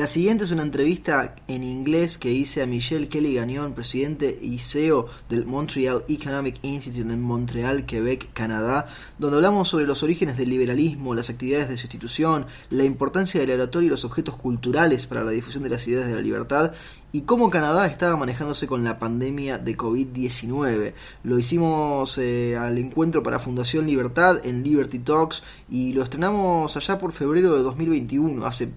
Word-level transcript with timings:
La 0.00 0.06
siguiente 0.06 0.44
es 0.44 0.50
una 0.50 0.62
entrevista 0.62 1.34
en 1.46 1.62
inglés 1.62 2.16
que 2.16 2.32
hice 2.32 2.62
a 2.62 2.66
Michel 2.66 3.10
Kelly 3.10 3.34
Gagnon, 3.34 3.74
presidente 3.74 4.38
y 4.40 4.58
CEO 4.58 5.08
del 5.28 5.44
Montreal 5.44 6.06
Economic 6.08 6.56
Institute 6.62 7.02
en 7.02 7.20
Montreal, 7.20 7.84
Quebec, 7.84 8.32
Canadá, 8.32 8.86
donde 9.18 9.36
hablamos 9.36 9.68
sobre 9.68 9.84
los 9.84 10.02
orígenes 10.02 10.38
del 10.38 10.48
liberalismo, 10.48 11.14
las 11.14 11.28
actividades 11.28 11.68
de 11.68 11.76
su 11.76 11.82
institución, 11.82 12.46
la 12.70 12.84
importancia 12.84 13.42
del 13.42 13.50
oratorio 13.50 13.88
y 13.88 13.90
los 13.90 14.06
objetos 14.06 14.36
culturales 14.36 15.04
para 15.04 15.22
la 15.22 15.32
difusión 15.32 15.64
de 15.64 15.68
las 15.68 15.86
ideas 15.86 16.06
de 16.06 16.14
la 16.14 16.22
libertad 16.22 16.72
y 17.12 17.22
cómo 17.22 17.50
Canadá 17.50 17.86
estaba 17.86 18.16
manejándose 18.16 18.66
con 18.66 18.82
la 18.82 18.98
pandemia 18.98 19.58
de 19.58 19.76
COVID-19. 19.76 20.94
Lo 21.24 21.38
hicimos 21.38 22.16
eh, 22.16 22.56
al 22.56 22.78
encuentro 22.78 23.22
para 23.22 23.38
Fundación 23.38 23.86
Libertad 23.86 24.46
en 24.46 24.62
Liberty 24.62 25.00
Talks 25.00 25.42
y 25.68 25.92
lo 25.92 26.02
estrenamos 26.02 26.74
allá 26.74 26.98
por 26.98 27.12
febrero 27.12 27.54
de 27.54 27.62
2021, 27.62 28.46
hace 28.46 28.72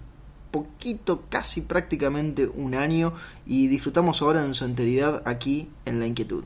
poquito, 0.54 1.24
casi 1.30 1.62
prácticamente 1.62 2.48
un 2.48 2.76
año 2.76 3.14
y 3.46 3.68
disfrutamos 3.68 4.22
ahora 4.22 4.46
en 4.46 4.54
su 4.54 4.66
enteridad 4.66 5.24
aquí 5.26 5.70
en 5.86 6.00
La 6.00 6.06
Inquietud. 6.06 6.44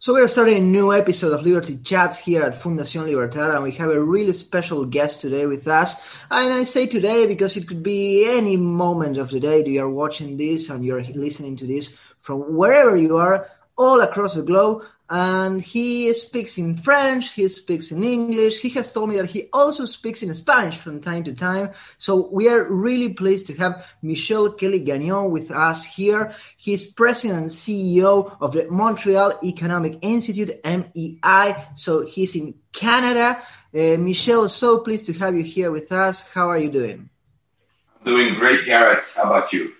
So 0.00 0.14
we 0.14 0.20
are 0.20 0.28
starting 0.28 0.58
a 0.58 0.60
new 0.60 0.92
episode 0.92 1.32
of 1.32 1.44
Liberty 1.44 1.80
Chats 1.82 2.18
here 2.18 2.44
at 2.44 2.54
Fundación 2.54 3.06
Libertad, 3.06 3.50
and 3.50 3.64
we 3.64 3.72
have 3.72 3.90
a 3.90 4.00
really 4.00 4.32
special 4.32 4.84
guest 4.84 5.20
today 5.20 5.46
with 5.46 5.66
us. 5.66 5.96
And 6.30 6.52
I 6.52 6.62
say 6.64 6.86
today 6.86 7.26
because 7.26 7.56
it 7.56 7.66
could 7.66 7.82
be 7.82 8.24
any 8.28 8.56
moment 8.56 9.16
of 9.18 9.30
the 9.30 9.40
day 9.40 9.64
you 9.64 9.82
are 9.82 9.90
watching 9.90 10.36
this 10.36 10.70
and 10.70 10.84
you're 10.84 11.02
listening 11.02 11.56
to 11.56 11.66
this 11.66 11.96
from 12.20 12.54
wherever 12.54 12.96
you 12.96 13.16
are, 13.16 13.48
all 13.76 14.00
across 14.02 14.34
the 14.34 14.42
globe 14.42 14.84
and 15.10 15.62
he 15.62 16.12
speaks 16.12 16.58
in 16.58 16.76
French, 16.76 17.32
he 17.32 17.48
speaks 17.48 17.90
in 17.90 18.04
English. 18.04 18.60
He 18.60 18.68
has 18.70 18.92
told 18.92 19.08
me 19.08 19.16
that 19.16 19.30
he 19.30 19.48
also 19.52 19.86
speaks 19.86 20.22
in 20.22 20.34
Spanish 20.34 20.76
from 20.76 21.00
time 21.00 21.24
to 21.24 21.32
time. 21.32 21.70
So 21.96 22.28
we 22.30 22.48
are 22.48 22.70
really 22.70 23.14
pleased 23.14 23.46
to 23.46 23.54
have 23.54 23.94
Michel 24.02 24.52
Kelly 24.52 24.80
Gagnon 24.80 25.30
with 25.30 25.50
us 25.50 25.84
here. 25.84 26.34
He's 26.58 26.92
president 26.92 27.38
and 27.40 27.50
CEO 27.50 28.36
of 28.40 28.52
the 28.52 28.70
Montreal 28.70 29.38
Economic 29.42 29.98
Institute, 30.02 30.60
MEI. 30.64 31.56
So 31.74 32.04
he's 32.04 32.36
in 32.36 32.54
Canada. 32.72 33.40
Uh, 33.74 33.96
Michel, 33.98 34.48
so 34.48 34.80
pleased 34.80 35.06
to 35.06 35.14
have 35.14 35.34
you 35.34 35.42
here 35.42 35.70
with 35.70 35.90
us. 35.90 36.22
How 36.32 36.48
are 36.48 36.58
you 36.58 36.70
doing? 36.70 37.08
Doing 38.04 38.34
great, 38.34 38.66
Garret. 38.66 39.06
How 39.16 39.24
about 39.24 39.52
you? 39.52 39.72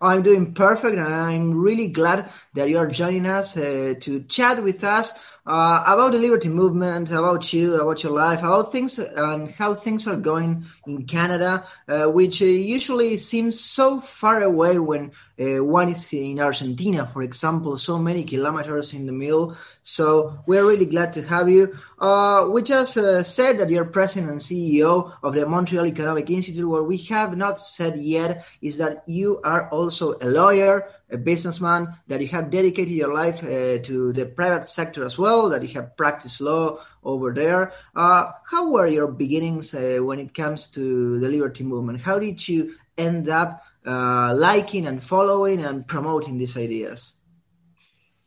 I'm 0.00 0.22
doing 0.22 0.52
perfect, 0.52 0.98
and 0.98 1.08
I'm 1.08 1.54
really 1.54 1.88
glad 1.88 2.30
that 2.54 2.68
you 2.68 2.78
are 2.78 2.86
joining 2.86 3.26
us 3.26 3.56
uh, 3.56 3.94
to 4.00 4.22
chat 4.24 4.62
with 4.62 4.84
us 4.84 5.18
uh, 5.46 5.84
about 5.86 6.12
the 6.12 6.18
liberty 6.18 6.48
movement, 6.48 7.10
about 7.10 7.52
you, 7.52 7.80
about 7.80 8.02
your 8.02 8.12
life, 8.12 8.40
about 8.40 8.72
things 8.72 8.98
and 8.98 9.50
how 9.52 9.74
things 9.74 10.06
are 10.08 10.16
going 10.16 10.64
in 10.86 11.06
Canada, 11.06 11.64
uh, 11.88 12.06
which 12.06 12.42
uh, 12.42 12.46
usually 12.46 13.16
seems 13.16 13.60
so 13.60 14.00
far 14.00 14.42
away 14.42 14.78
when 14.78 15.12
uh, 15.38 15.62
one 15.62 15.90
is 15.90 16.12
in 16.12 16.40
Argentina, 16.40 17.06
for 17.06 17.22
example, 17.22 17.76
so 17.76 17.98
many 17.98 18.24
kilometers 18.24 18.94
in 18.94 19.06
the 19.06 19.12
middle. 19.12 19.56
So 19.82 20.38
we're 20.46 20.66
really 20.66 20.86
glad 20.86 21.12
to 21.12 21.22
have 21.22 21.48
you. 21.48 21.76
Uh, 21.98 22.48
we 22.50 22.62
just 22.62 22.96
uh, 22.96 23.22
said 23.22 23.58
that 23.58 23.70
you're 23.70 23.84
president 23.84 24.30
and 24.30 24.40
CEO 24.40 25.12
of 25.22 25.34
the 25.34 25.46
Montreal 25.46 25.86
Economic 25.86 26.28
Institute. 26.30 26.66
What 26.66 26.88
we 26.88 26.96
have 26.98 27.36
not 27.36 27.60
said 27.60 27.98
yet 27.98 28.46
is 28.62 28.78
that 28.78 29.04
you 29.06 29.40
are 29.44 29.68
also 29.70 30.14
a 30.20 30.26
lawyer 30.26 30.88
a 31.10 31.16
businessman, 31.16 31.96
that 32.08 32.20
you 32.20 32.28
have 32.28 32.50
dedicated 32.50 32.92
your 32.92 33.14
life 33.14 33.42
uh, 33.44 33.78
to 33.78 34.12
the 34.12 34.26
private 34.26 34.66
sector 34.66 35.04
as 35.04 35.16
well, 35.16 35.48
that 35.48 35.62
you 35.62 35.68
have 35.68 35.96
practiced 35.96 36.40
law 36.40 36.78
over 37.04 37.32
there. 37.32 37.72
Uh, 37.94 38.32
how 38.50 38.70
were 38.70 38.86
your 38.86 39.06
beginnings 39.08 39.74
uh, 39.74 39.98
when 40.00 40.18
it 40.18 40.34
comes 40.34 40.68
to 40.68 41.20
the 41.20 41.28
liberty 41.28 41.64
movement? 41.64 42.00
How 42.00 42.18
did 42.18 42.46
you 42.48 42.74
end 42.98 43.28
up 43.28 43.62
uh, 43.86 44.34
liking 44.36 44.86
and 44.86 45.00
following 45.02 45.64
and 45.64 45.86
promoting 45.86 46.38
these 46.38 46.56
ideas? 46.56 47.14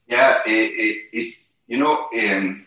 Yeah, 0.07 0.39
it, 0.45 0.51
it, 0.51 0.97
it's, 1.11 1.49
you 1.67 1.77
know, 1.77 2.07
um, 2.13 2.65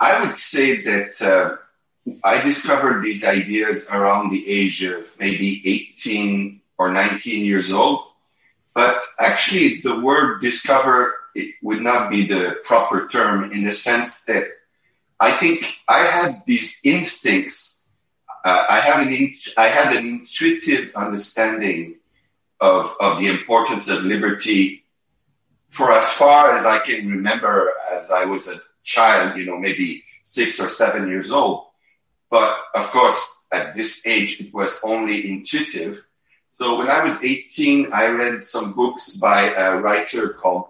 I 0.00 0.24
would 0.24 0.36
say 0.36 0.82
that 0.82 1.22
uh, 1.22 1.56
I 2.24 2.42
discovered 2.42 3.02
these 3.02 3.24
ideas 3.24 3.88
around 3.90 4.30
the 4.30 4.48
age 4.48 4.82
of 4.82 5.08
maybe 5.20 5.62
18 5.94 6.60
or 6.78 6.92
19 6.92 7.44
years 7.44 7.72
old 7.72 8.04
actually, 9.34 9.80
the 9.80 9.98
word 9.98 10.40
discover 10.40 11.14
would 11.60 11.82
not 11.82 12.08
be 12.08 12.26
the 12.26 12.56
proper 12.62 13.08
term 13.08 13.50
in 13.50 13.64
the 13.64 13.72
sense 13.72 14.24
that 14.26 14.44
I 15.18 15.32
think 15.32 15.76
I 15.88 16.06
had 16.06 16.42
these 16.46 16.80
instincts. 16.84 17.82
Uh, 18.44 18.64
I 18.70 18.78
have 18.78 19.04
an 19.04 19.34
I 19.56 19.68
had 19.68 19.96
an 19.96 20.06
intuitive 20.06 20.94
understanding 20.94 21.96
of 22.60 22.94
of 23.00 23.18
the 23.18 23.26
importance 23.26 23.88
of 23.88 24.04
liberty 24.04 24.84
for 25.68 25.90
as 25.90 26.12
far 26.12 26.54
as 26.54 26.66
I 26.66 26.78
can 26.78 27.08
remember 27.08 27.72
as 27.92 28.12
I 28.12 28.26
was 28.26 28.46
a 28.46 28.60
child, 28.84 29.36
you 29.36 29.46
know, 29.46 29.58
maybe 29.58 30.04
six 30.22 30.60
or 30.60 30.68
seven 30.68 31.08
years 31.08 31.32
old. 31.32 31.66
But 32.30 32.56
of 32.74 32.86
course, 32.92 33.42
at 33.50 33.74
this 33.74 34.06
age, 34.06 34.40
it 34.40 34.54
was 34.54 34.82
only 34.84 35.28
intuitive. 35.28 36.04
So 36.54 36.78
when 36.78 36.88
I 36.88 37.02
was 37.02 37.24
18, 37.24 37.92
I 37.92 38.06
read 38.10 38.44
some 38.44 38.74
books 38.74 39.16
by 39.16 39.50
a 39.50 39.76
writer 39.76 40.34
called 40.34 40.66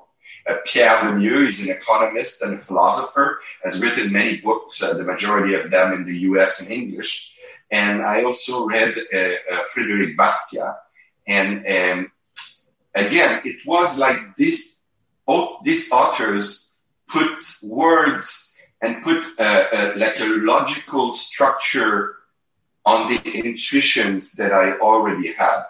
uh, 0.49 0.57
Pierre 0.65 1.03
Lemieux. 1.03 1.45
He's 1.45 1.63
an 1.63 1.77
economist 1.77 2.41
and 2.41 2.55
a 2.55 2.59
philosopher, 2.59 3.43
has 3.63 3.83
written 3.83 4.11
many 4.11 4.39
books, 4.39 4.83
uh, 4.83 4.95
the 4.95 5.05
majority 5.05 5.53
of 5.53 5.71
them 5.71 5.93
in 5.93 6.07
the 6.07 6.21
US 6.31 6.67
in 6.67 6.75
English. 6.75 7.37
And 7.71 8.01
I 8.01 8.25
also 8.25 8.67
read 8.67 8.97
uh, 8.97 9.19
uh 9.19 9.63
Frederic 9.75 10.17
Bastiat. 10.17 10.75
And 11.29 11.67
um, 11.77 12.13
again, 12.95 13.43
it 13.45 13.67
was 13.67 13.99
like 13.99 14.37
this, 14.39 14.81
oh, 15.29 15.59
these 15.65 15.93
authors 15.93 16.79
put 17.09 17.45
words 17.63 18.57
and 18.81 19.05
put 19.05 19.23
uh, 19.39 19.67
uh, 19.71 19.93
like 19.99 20.19
a 20.19 20.29
logical 20.53 21.13
structure 21.13 22.14
on 22.85 23.09
the 23.09 23.21
intuitions 23.33 24.33
that 24.33 24.53
I 24.53 24.79
already 24.79 25.33
had. 25.33 25.65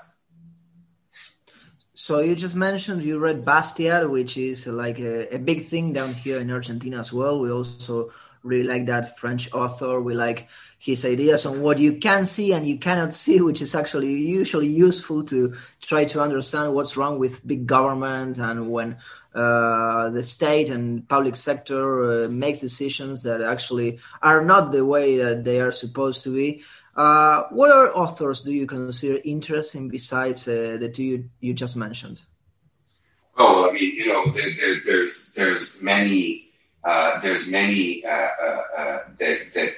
So 1.94 2.20
you 2.20 2.34
just 2.34 2.54
mentioned 2.54 3.02
you 3.02 3.18
read 3.18 3.44
Bastiat, 3.44 4.10
which 4.10 4.36
is 4.36 4.66
like 4.66 4.98
a, 4.98 5.36
a, 5.36 5.38
big 5.38 5.64
thing 5.64 5.92
down 5.94 6.12
here 6.12 6.38
in 6.38 6.50
Argentina 6.50 6.98
as 6.98 7.12
well. 7.12 7.40
We 7.40 7.50
also 7.50 8.10
really 8.42 8.68
like 8.68 8.86
that 8.86 9.18
French 9.18 9.50
author. 9.54 10.00
We 10.02 10.12
like 10.12 10.48
his 10.78 11.06
ideas 11.06 11.46
on 11.46 11.62
what 11.62 11.78
you 11.78 11.98
can 11.98 12.26
see 12.26 12.52
and 12.52 12.66
you 12.66 12.78
cannot 12.78 13.14
see, 13.14 13.40
which 13.40 13.62
is 13.62 13.74
actually 13.74 14.12
usually 14.12 14.66
useful 14.66 15.24
to 15.24 15.54
try 15.80 16.04
to 16.04 16.20
understand 16.20 16.74
what's 16.74 16.96
wrong 16.96 17.18
with 17.18 17.46
big 17.46 17.66
government 17.66 18.36
and 18.36 18.70
when 18.70 18.98
uh, 19.34 20.10
the 20.10 20.22
state 20.22 20.70
and 20.70 21.08
public 21.08 21.34
sector 21.34 22.24
uh, 22.24 22.28
makes 22.28 22.60
decisions 22.60 23.24
that 23.24 23.42
actually 23.42 23.98
are 24.22 24.44
not 24.44 24.70
the 24.70 24.84
way 24.84 25.16
that 25.18 25.42
they 25.42 25.60
are 25.60 25.72
supposed 25.72 26.22
to 26.22 26.32
be. 26.32 26.62
Uh, 26.94 27.42
what 27.50 27.72
are 27.72 27.92
authors 27.96 28.42
do 28.42 28.52
you 28.52 28.64
consider 28.64 29.18
interesting 29.24 29.88
besides 29.88 30.46
uh, 30.46 30.76
the 30.78 30.88
two 30.88 31.02
you, 31.02 31.30
you 31.40 31.52
just 31.52 31.76
mentioned? 31.76 32.22
Oh, 33.36 33.68
I 33.68 33.72
mean, 33.72 33.96
you 33.96 34.06
know, 34.06 34.30
there, 34.30 34.50
there, 34.60 34.76
there's 34.86 35.32
there's 35.32 35.82
many 35.82 36.50
uh, 36.84 37.20
there's 37.20 37.50
many 37.50 38.02
that 38.02 39.18
that 39.18 39.72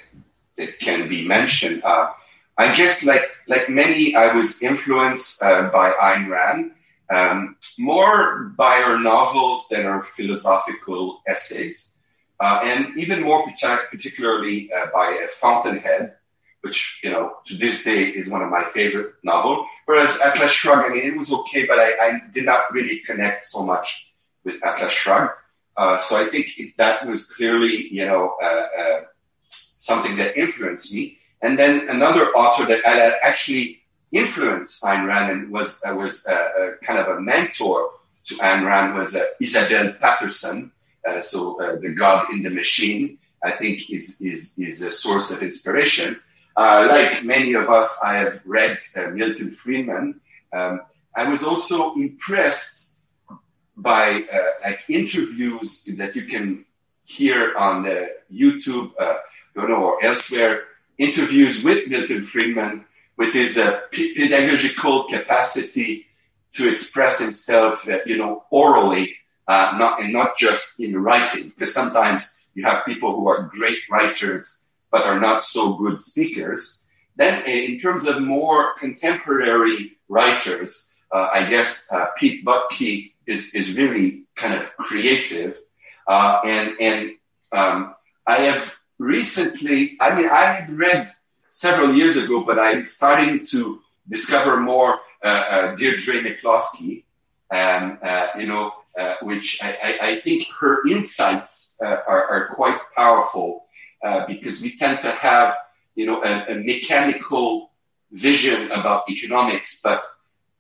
that 0.57 0.79
can 0.79 1.09
be 1.09 1.27
mentioned. 1.27 1.83
I 1.85 2.77
guess, 2.77 3.07
like 3.07 3.25
like 3.49 3.71
many, 3.71 4.15
I 4.15 4.35
was 4.35 4.63
influenced 4.63 5.41
by 5.41 5.95
Ayn 5.99 6.29
Rand, 6.29 6.73
um, 7.11 7.57
more 7.79 8.53
by 8.57 8.77
her 8.81 8.99
novels 8.99 9.69
than 9.69 9.85
her 9.85 10.03
philosophical 10.03 11.23
essays, 11.27 11.99
and 12.41 12.99
even 12.99 13.23
more 13.23 13.45
particularly 13.91 14.71
by 14.93 15.27
Fountainhead 15.33 16.17
which, 16.67 17.01
you 17.05 17.11
know, 17.11 17.37
to 17.47 17.57
this 17.57 17.85
day 17.85 18.05
is 18.05 18.29
one 18.29 18.43
of 18.43 18.51
my 18.51 18.65
favorite 18.65 19.15
novels. 19.23 19.67
Whereas 19.85 20.21
Atlas 20.21 20.51
Shrugged, 20.51 20.91
I 20.91 20.93
mean, 20.93 21.05
it 21.05 21.17
was 21.17 21.33
okay, 21.33 21.65
but 21.65 21.79
I, 21.79 21.93
I 21.93 22.21
did 22.35 22.45
not 22.45 22.73
really 22.73 22.99
connect 22.99 23.47
so 23.47 23.65
much 23.65 24.13
with 24.45 24.57
Atlas 24.65 24.93
Shrugged. 24.93 25.33
Uh, 25.77 25.99
so 25.99 26.17
I 26.17 26.25
think 26.25 26.59
it, 26.59 26.75
that 26.79 27.07
was 27.07 27.27
clearly, 27.27 27.89
you 27.89 28.07
know, 28.07 28.37
uh, 28.43 28.67
uh, 28.81 29.01
something 29.49 30.17
that 30.17 30.37
influenced 30.37 30.93
me. 30.93 31.19
And 31.41 31.57
then 31.59 31.89
another 31.89 32.27
author 32.31 32.67
that 32.67 32.87
I 32.87 33.13
actually 33.23 33.83
influenced 34.13 34.83
Ayn 34.83 35.07
Rand 35.07 35.31
and 35.33 35.51
was 35.51 35.83
uh, 35.85 35.95
was 35.95 36.27
uh, 36.27 36.73
kind 36.83 36.99
of 36.99 37.09
a 37.17 37.21
mentor 37.21 37.91
to 38.27 38.35
Ayn 38.37 38.65
Rand 38.65 38.95
was 38.95 39.17
uh, 39.17 39.25
Isabel 39.41 39.93
Paterson. 40.01 40.73
so 41.21 41.57
the 41.83 41.91
God 41.91 42.31
in 42.33 42.43
the 42.43 42.51
Machine, 42.51 43.19
I 43.43 43.53
think, 43.53 43.91
is 43.91 44.21
is 44.21 44.59
is 44.59 44.83
a 44.83 44.91
source 44.91 45.31
of 45.31 45.43
inspiration. 45.43 46.21
uh, 46.57 46.87
like 46.89 47.23
many 47.23 47.55
of 47.55 47.69
us, 47.69 48.01
I 48.03 48.17
have 48.17 48.43
read 48.47 48.79
uh, 48.97 49.09
Milton 49.11 49.53
Friedman. 49.53 50.21
Um, 50.53 50.81
I 51.15 51.29
was 51.29 51.45
also 51.45 51.95
impressed 51.95 53.03
by 53.77 54.25
uh, 54.33 54.39
like 54.63 54.81
interviews 54.89 55.85
that 55.99 56.17
you 56.17 56.25
can 56.27 56.65
hear 57.05 57.55
on 57.57 57.87
uh, 57.87 58.07
YouTube, 58.33 58.93
uh, 58.99 59.19
you 59.55 59.69
know, 59.69 59.85
or 59.85 60.05
elsewhere. 60.05 60.65
Interviews 60.99 61.63
with 61.63 61.89
Milton 61.89 62.23
Friedman, 62.25 62.87
with 63.17 63.33
his 63.35 63.59
uh, 63.59 63.81
pedagogical 63.93 65.05
capacity 65.05 66.07
to 66.55 66.71
express 66.71 67.19
himself, 67.19 67.87
you 68.07 68.17
know, 68.17 68.45
orally, 68.51 69.15
not 69.49 70.01
and 70.01 70.13
not 70.13 70.39
just 70.39 70.81
in 70.81 70.97
writing. 71.03 71.49
Because 71.51 71.75
sometimes 71.75 72.39
you 72.55 72.65
have 72.65 72.85
people 72.85 73.15
who 73.15 73.29
are 73.29 73.51
great 73.55 73.79
writers 73.91 74.67
but 74.91 75.05
are 75.05 75.21
not 75.21 75.45
so 75.45 75.75
good 75.77 76.01
speakers. 76.01 76.87
Then, 77.17 77.43
in 77.45 77.81
terms 77.81 78.07
of 78.07 78.23
more 78.23 78.75
contemporary 78.79 79.93
writers, 80.09 80.95
uh, 81.13 81.29
I 81.33 81.49
guess 81.49 81.87
uh, 81.91 82.07
Pete 82.19 82.45
Boettke 82.45 83.13
is 83.27 83.55
is 83.55 83.77
really 83.79 84.25
kind 84.35 84.55
of 84.55 84.77
creative, 84.77 85.59
uh, 86.07 86.41
and 86.45 86.77
and 86.81 87.11
um, 87.53 87.95
I 88.27 88.37
have 88.49 88.79
recently. 88.99 89.97
I 90.01 90.15
mean, 90.15 90.29
I 90.29 90.53
had 90.53 90.71
read 90.71 91.11
several 91.49 91.95
years 91.95 92.17
ago, 92.17 92.43
but 92.45 92.59
I'm 92.59 92.87
starting 92.87 93.45
to 93.47 93.81
discover 94.09 94.61
more 94.61 94.99
uh, 95.23 95.27
uh, 95.27 95.75
Deirdre 95.77 96.21
McCloskey, 96.21 97.05
um, 97.51 97.99
uh, 98.03 98.29
you 98.39 98.47
know, 98.47 98.73
which 99.23 99.59
I, 99.63 99.77
I, 99.83 100.09
I, 100.09 100.21
think 100.21 100.47
her 100.61 100.87
insights 100.89 101.79
are, 101.83 102.03
are 102.07 102.55
quite 102.55 102.79
powerful 102.95 103.67
uh, 104.03 104.27
because 104.27 104.63
we 104.63 104.71
tend 104.71 105.01
to 105.01 105.11
have, 105.11 105.57
you 105.95 106.07
know, 106.07 106.23
a, 106.23 106.53
a, 106.53 106.55
mechanical 106.55 107.71
vision 108.13 108.71
about 108.71 109.11
economics, 109.11 109.81
but 109.83 110.05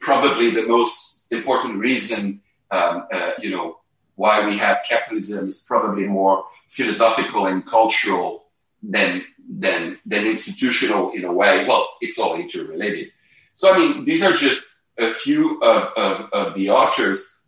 probably 0.00 0.50
the 0.50 0.66
most 0.66 1.26
important 1.30 1.78
reason, 1.78 2.40
um, 2.70 3.06
uh, 3.12 3.32
you 3.38 3.50
know, 3.50 3.78
why 4.16 4.44
we 4.46 4.56
have 4.56 4.78
capitalism 4.88 5.48
is 5.48 5.64
probably 5.68 6.04
more 6.04 6.44
philosophical 6.70 7.46
and 7.46 7.64
cultural 7.66 8.45
than 8.82 9.24
than 9.48 9.98
than 10.06 10.26
institutional 10.26 11.12
in 11.12 11.24
a 11.24 11.32
way. 11.32 11.66
Well, 11.66 11.88
it's 12.00 12.18
all 12.18 12.36
interrelated. 12.36 13.08
So 13.54 13.72
I 13.72 13.78
mean, 13.78 14.04
these 14.04 14.22
are 14.22 14.32
just 14.32 14.74
a 14.98 15.12
few 15.12 15.60
of, 15.62 15.92
of, 15.96 16.32
of 16.32 16.54
the 16.54 16.70
authors, 16.70 17.38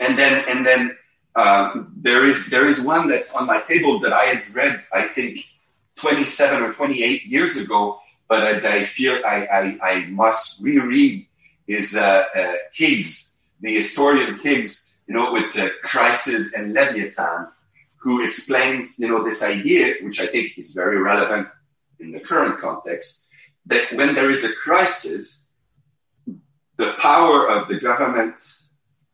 and 0.00 0.16
then 0.18 0.44
and 0.48 0.66
then 0.66 0.96
um, 1.36 1.92
there 1.96 2.24
is 2.24 2.50
there 2.50 2.68
is 2.68 2.84
one 2.84 3.08
that's 3.08 3.34
on 3.34 3.46
my 3.46 3.60
table 3.60 4.00
that 4.00 4.12
I 4.12 4.26
had 4.26 4.54
read, 4.54 4.82
I 4.92 5.08
think, 5.08 5.44
27 5.96 6.62
or 6.62 6.72
28 6.72 7.24
years 7.24 7.56
ago, 7.56 8.00
but 8.28 8.64
I, 8.64 8.78
I 8.78 8.84
feel 8.84 9.20
I, 9.24 9.46
I, 9.46 9.78
I, 9.82 10.06
must 10.06 10.62
reread 10.62 11.26
is 11.66 11.96
uh, 11.96 12.24
uh, 12.34 12.54
Higgs, 12.72 13.40
the 13.60 13.74
historian 13.74 14.38
Higgs, 14.38 14.94
you 15.06 15.14
know, 15.14 15.32
with 15.32 15.56
uh, 15.58 15.68
Crisis 15.82 16.54
and 16.54 16.72
Leviathan, 16.72 17.48
who 18.04 18.22
explains, 18.22 18.98
you 18.98 19.08
know, 19.08 19.24
this 19.24 19.42
idea, 19.42 19.94
which 20.02 20.20
I 20.20 20.26
think 20.26 20.58
is 20.58 20.74
very 20.74 21.00
relevant 21.00 21.48
in 21.98 22.12
the 22.12 22.20
current 22.20 22.60
context, 22.60 23.28
that 23.66 23.90
when 23.94 24.14
there 24.14 24.30
is 24.30 24.44
a 24.44 24.52
crisis, 24.52 25.48
the 26.76 26.92
power 26.98 27.48
of 27.48 27.66
the 27.68 27.80
government 27.80 28.38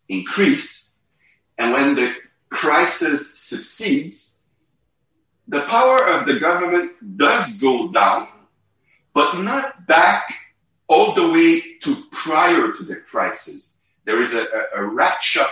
increase 0.08 0.98
and 1.56 1.72
when 1.72 1.94
the 1.94 2.12
crisis 2.48 3.38
subsides, 3.38 4.42
the 5.46 5.60
power 5.60 6.04
of 6.04 6.26
the 6.26 6.40
government 6.40 7.16
does 7.16 7.58
go 7.58 7.92
down, 7.92 8.26
but 9.14 9.40
not 9.40 9.86
back 9.86 10.34
all 10.88 11.14
the 11.14 11.30
way 11.32 11.60
to 11.82 11.94
prior 12.10 12.72
to 12.72 12.82
the 12.82 12.96
crisis. 12.96 13.84
There 14.04 14.20
is 14.20 14.34
a, 14.34 14.42
a, 14.42 14.82
a 14.82 14.84
ratchet. 14.84 15.46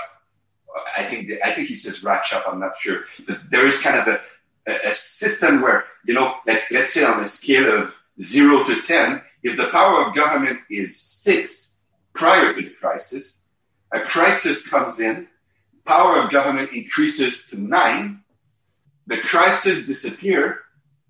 I 0.97 1.05
think 1.05 1.31
I 1.45 1.53
think 1.53 1.69
he 1.69 1.77
says 1.77 2.05
ratchet 2.05 2.39
up. 2.39 2.45
I'm 2.49 2.61
not 2.61 2.77
sure, 2.79 3.05
but 3.27 3.39
there 3.51 3.67
is 3.67 3.81
kind 3.81 3.99
of 3.99 4.09
a, 4.09 4.21
a, 4.67 4.91
a 4.91 4.95
system 4.95 5.63
where 5.63 5.85
you 6.05 6.15
know, 6.15 6.35
let, 6.47 6.63
let's 6.71 6.93
say 6.93 7.05
on 7.05 7.23
a 7.23 7.29
scale 7.29 7.83
of 7.83 7.95
zero 8.21 8.65
to 8.65 8.83
ten, 8.83 9.23
if 9.43 9.57
the 9.57 9.69
power 9.69 10.07
of 10.07 10.15
government 10.15 10.61
is 10.71 11.01
six 11.01 11.81
prior 12.13 12.53
to 12.55 12.63
the 12.63 12.71
crisis, 12.71 13.47
a 13.93 14.01
crisis 14.01 14.67
comes 14.67 15.01
in 15.01 15.29
power 15.89 16.19
of 16.21 16.31
government 16.31 16.71
increases 16.73 17.47
to 17.49 17.59
nine, 17.59 18.23
the 19.07 19.17
crisis 19.17 19.87
disappear, 19.87 20.61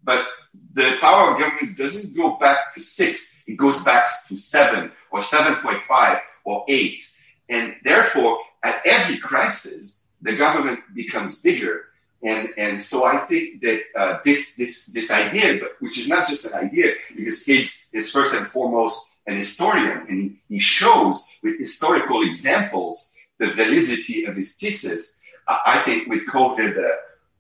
but 0.05 0.25
the 0.73 0.97
power 1.01 1.33
of 1.33 1.41
government 1.41 1.77
doesn't 1.77 2.17
go 2.17 2.37
back 2.37 2.75
to 2.75 2.81
six. 2.81 3.43
It 3.49 3.57
goes 3.57 3.83
back 3.83 4.07
to 4.29 4.37
seven 4.37 4.93
or 5.11 5.21
7.5 5.21 6.21
or 6.45 6.65
eight. 6.69 7.13
And 7.49 7.75
therefore, 7.83 8.39
at 8.63 8.81
every 8.85 9.19
crisis, 9.19 10.05
the 10.23 10.37
government 10.37 10.81
becomes 10.95 11.41
bigger. 11.41 11.85
And, 12.23 12.49
and 12.59 12.83
so 12.83 13.05
I 13.05 13.19
think 13.27 13.61
that 13.63 13.81
uh, 13.97 14.19
this, 14.25 14.57
this, 14.57 14.87
this 14.87 15.13
idea, 15.13 15.61
but 15.61 15.73
which 15.81 15.99
is 15.99 16.09
not 16.09 16.29
just 16.29 16.53
an 16.53 16.67
idea, 16.67 16.95
because 17.15 17.47
Higgs 17.47 17.91
is 17.93 18.11
first 18.11 18.35
and 18.35 18.47
foremost 18.49 19.15
an 19.27 19.37
historian, 19.37 20.07
and 20.09 20.37
he 20.49 20.59
shows 20.59 21.39
with 21.43 21.59
historical 21.59 22.23
examples 22.23 23.15
the 23.39 23.49
validity 23.49 24.25
of 24.25 24.35
his 24.35 24.55
thesis, 24.55 25.21
I 25.47 25.83
think 25.85 26.09
with 26.09 26.27
COVID, 26.27 26.77
uh, 26.77 26.97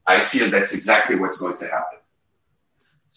I 0.06 0.20
feel 0.20 0.50
that's 0.50 0.74
exactly 0.74 1.16
what's 1.16 1.38
going 1.38 1.58
to 1.58 1.64
happen. 1.64 1.97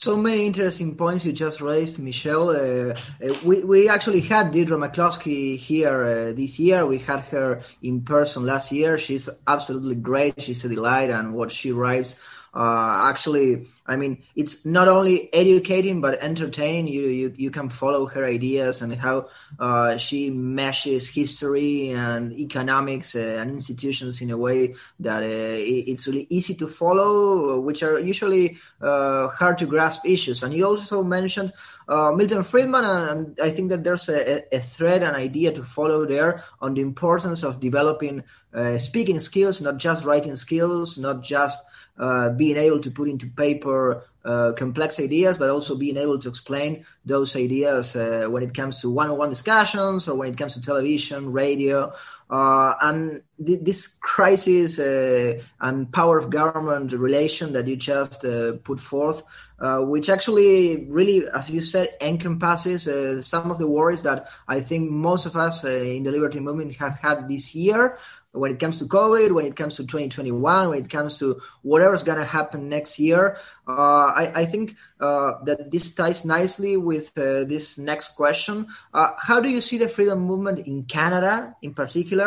So 0.04 0.18
many 0.18 0.48
interesting 0.48 0.96
points 0.96 1.28
you 1.28 1.32
just 1.32 1.62
raised, 1.62 2.00
Michel. 2.00 2.50
Uh, 2.50 2.96
uh, 3.24 3.36
we, 3.46 3.64
we 3.64 3.88
actually 3.88 4.22
had 4.22 4.52
Deirdre 4.52 4.76
McCloskey 4.76 5.60
here 5.60 6.02
uh, 6.02 6.34
this 6.34 6.58
year. 6.58 6.88
We 6.88 6.98
had 6.98 7.20
her 7.26 7.62
in 7.84 8.02
person 8.02 8.44
last 8.44 8.72
year. 8.72 8.98
She's 8.98 9.30
absolutely 9.48 9.94
great. 9.94 10.42
She's 10.42 10.66
a 10.66 10.70
delight, 10.70 11.12
and 11.12 11.36
what 11.36 11.52
she 11.52 11.72
writes 11.72 12.20
uh, 12.54 13.08
actually, 13.10 13.68
I 13.86 13.96
mean, 13.96 14.24
it's 14.36 14.66
not 14.66 14.90
only 14.90 15.34
educating 15.34 16.02
but 16.02 16.20
entertaining. 16.22 16.88
You 16.88 17.04
you, 17.04 17.34
you 17.38 17.50
can 17.50 17.70
follow 17.70 18.06
her 18.08 18.26
ideas 18.26 18.82
and 18.82 18.94
how 18.94 19.30
uh, 19.58 19.96
she 19.98 20.30
meshes 20.30 21.08
history 21.08 21.92
and 21.92 22.34
economics 22.34 23.16
uh, 23.16 23.38
and 23.40 23.52
institutions 23.52 24.20
in 24.20 24.32
a 24.32 24.38
way 24.38 24.76
that 25.00 25.24
uh, 25.24 25.28
it's 25.28 26.08
really 26.08 26.28
easy 26.30 26.54
to 26.56 26.68
follow, 26.68 27.62
which 27.62 27.84
are 27.84 28.00
usually 28.00 28.58
uh, 28.82 29.30
hard 29.30 29.58
to 29.60 29.66
grasp 29.66 30.06
issues. 30.06 30.44
And 30.44 30.54
you 30.54 30.66
also 30.66 31.04
mentioned 31.04 31.54
Milton 31.88 32.44
Friedman, 32.44 32.86
and 32.86 33.40
I 33.42 33.50
think 33.50 33.70
that 33.70 33.84
there's 33.84 34.08
a, 34.08 34.44
a, 34.56 34.60
thread, 34.60 35.04
an 35.04 35.14
idea 35.16 35.52
to 35.52 35.64
follow 35.64 36.06
there 36.06 36.46
on 36.62 36.74
the 36.74 36.82
importance 36.82 37.44
of 37.44 37.60
developing 37.60 38.24
uh, 38.54 38.78
speaking 38.78 39.20
skills, 39.20 39.62
not 39.62 39.78
just 39.78 40.06
writing 40.06 40.36
skills, 40.36 40.98
not 40.98 41.22
just 41.22 41.64
uh, 42.02 42.32
being 42.32 42.58
able 42.58 42.80
to 42.80 42.90
put 42.92 43.08
into 43.08 43.28
paper 43.28 44.04
uh, 44.26 44.54
complex 44.58 45.00
ideas, 45.00 45.38
but 45.38 45.50
also 45.50 45.76
being 45.76 45.98
able 45.98 46.20
to 46.20 46.28
explain 46.28 46.86
those 47.06 47.36
ideas 47.36 47.96
uh, 47.96 48.28
when 48.28 48.44
it 48.44 48.54
comes 48.54 48.82
to 48.82 48.90
one-on-one 48.90 49.30
discussions 49.30 50.08
or 50.08 50.16
when 50.16 50.32
it 50.32 50.38
comes 50.38 50.54
to 50.56 50.62
television, 50.62 51.32
radio, 51.32 51.94
uh, 52.32 52.76
and 52.82 53.22
th- 53.46 53.60
this 53.62 53.88
crisis 54.02 54.80
uh, 54.80 55.34
and 55.60 55.92
power 55.92 56.18
of 56.18 56.30
government 56.30 56.94
relation 56.94 57.52
that 57.52 57.68
you 57.68 57.76
just 57.76 58.26
put 58.64 58.80
forth, 58.80 59.22
which 59.60 60.10
actually 60.10 60.88
really, 60.90 61.24
as 61.28 61.50
you 61.50 61.60
said, 61.60 61.90
encompasses 62.00 62.84
some 63.28 63.52
of 63.52 63.58
the 63.58 63.68
worries 63.68 64.04
that 64.04 64.30
I 64.48 64.62
think 64.62 64.90
most 64.90 65.26
of 65.26 65.36
us 65.36 65.64
in 65.66 66.04
the 66.04 66.12
liberty 66.12 66.40
movement 66.40 66.76
have 66.78 66.98
had 67.00 67.28
this 67.28 67.54
year 67.54 67.98
when 68.34 68.52
it 68.52 68.60
comes 68.60 68.80
to 68.80 68.86
COVID, 68.86 69.34
when 69.34 69.46
it 69.46 69.56
comes 69.56 69.76
to 69.76 69.84
2021, 69.84 70.70
when 70.70 70.86
it 70.86 70.90
comes 70.90 71.20
to 71.20 71.42
whatever's 71.64 72.04
going 72.04 72.18
to 72.18 72.26
happen 72.26 72.70
next 72.70 72.98
year. 72.98 73.38
Uh, 73.68 74.12
I, 74.16 74.32
I, 74.36 74.46
think 74.46 74.76
uh, 75.00 75.34
that 75.44 75.72
this 75.72 75.94
ties 75.94 76.24
nicely 76.24 76.78
with 76.78 77.18
uh, 77.18 77.44
this 77.44 77.78
next 77.78 78.16
question. 78.16 78.68
Uh, 78.94 79.14
how 79.18 79.40
do 79.42 79.50
you 79.50 79.62
see 79.62 79.78
the 79.78 79.90
freedom 79.90 80.20
movement 80.20 80.60
in 80.60 80.84
Canada 80.84 81.56
in 81.62 81.74
particular? 81.74 82.21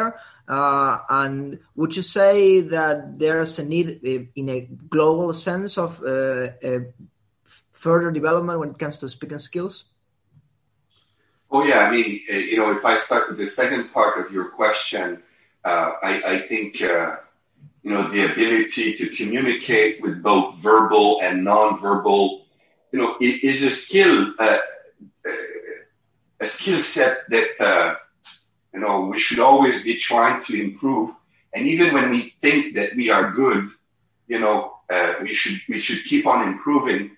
Uh, 0.47 0.99
and 1.09 1.59
would 1.75 1.97
you 1.97 2.03
say 2.03 2.61
that 2.61 3.19
there's 3.19 3.59
a 3.59 3.65
need 3.65 4.01
uh, 4.05 4.25
in 4.35 4.49
a 4.49 4.61
global 4.89 5.33
sense 5.33 5.79
of 5.79 5.97
further 7.73 8.11
development 8.11 8.59
when 8.59 8.71
it 8.71 8.79
comes 8.79 8.99
to 8.99 9.09
speaking 9.09 9.39
skills? 9.39 9.87
Oh, 11.51 11.65
yeah. 11.65 11.81
I 11.81 11.91
mean, 11.91 12.21
you 12.29 12.57
know, 12.57 12.73
if 12.73 12.85
I 12.85 12.97
start 12.97 13.29
with 13.29 13.39
the 13.39 13.47
second 13.47 13.93
part 13.93 14.25
of 14.25 14.33
your 14.33 14.51
question, 14.51 15.23
uh, 15.65 15.93
I, 16.03 16.23
I, 16.27 16.39
think 16.39 16.83
uh, 16.83 17.17
you 17.83 17.91
know 17.91 18.09
the 18.09 18.31
ability 18.31 18.97
to 18.97 19.09
communicate 19.09 20.03
with 20.03 20.23
both 20.23 20.57
verbal 20.57 21.21
and 21.23 21.43
non-verbal, 21.43 22.47
you 22.93 22.99
know, 22.99 23.17
is 23.21 23.63
a 23.63 23.71
skill, 23.71 24.35
uh, 24.39 24.59
a 26.41 26.47
skill 26.47 26.81
set 26.81 27.31
that 27.31 27.61
uh, 27.61 27.95
you 28.75 28.81
know 28.81 29.07
we 29.07 29.19
should 29.19 29.40
always 29.40 29.83
be 29.83 29.97
trying 29.97 30.43
to 30.45 30.61
improve. 30.61 31.11
And 31.54 31.66
even 31.69 31.95
when 31.95 32.11
we 32.11 32.35
think 32.43 32.75
that 32.75 32.97
we 32.97 33.11
are 33.11 33.31
good, 33.31 33.69
you 34.26 34.40
know, 34.40 34.78
uh, 34.90 35.14
we 35.23 35.28
should 35.28 35.61
we 35.69 35.78
should 35.78 36.04
keep 36.04 36.26
on 36.26 36.49
improving 36.49 37.16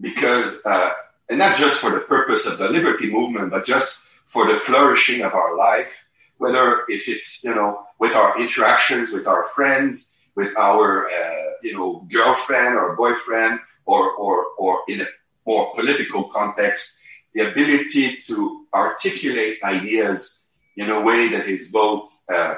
because 0.00 0.66
uh, 0.66 0.90
and 1.28 1.38
not 1.38 1.56
just 1.56 1.80
for 1.80 1.90
the 1.90 2.00
purpose 2.00 2.46
of 2.46 2.58
the 2.58 2.68
liberty 2.68 3.10
movement, 3.10 3.50
but 3.50 3.64
just 3.64 4.06
for 4.26 4.46
the 4.46 4.56
flourishing 4.56 5.22
of 5.22 5.34
our 5.34 5.56
life, 5.56 6.06
whether 6.38 6.84
if 6.88 7.08
it's, 7.08 7.44
you 7.44 7.54
know, 7.54 7.86
with 7.98 8.14
our 8.14 8.38
interactions 8.40 9.12
with 9.12 9.26
our 9.26 9.44
friends, 9.44 10.14
with 10.34 10.56
our, 10.56 11.08
uh, 11.08 11.50
you 11.62 11.76
know, 11.76 12.06
girlfriend 12.10 12.76
or 12.76 12.96
boyfriend, 12.96 13.60
or, 13.84 14.12
or, 14.12 14.46
or 14.58 14.80
in 14.88 15.00
a 15.00 15.06
more 15.46 15.72
political 15.74 16.24
context, 16.24 17.00
the 17.34 17.50
ability 17.50 18.16
to 18.16 18.66
articulate 18.74 19.62
ideas 19.62 20.41
in 20.76 20.90
a 20.90 21.00
way 21.00 21.28
that 21.28 21.46
is 21.46 21.68
both 21.68 22.12
uh, 22.32 22.56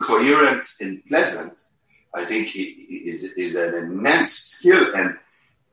coherent 0.00 0.64
and 0.80 1.04
pleasant, 1.06 1.60
I 2.14 2.24
think 2.24 2.54
is, 2.54 3.24
is 3.24 3.56
an 3.56 3.74
immense 3.74 4.32
skill. 4.32 4.94
And 4.94 5.18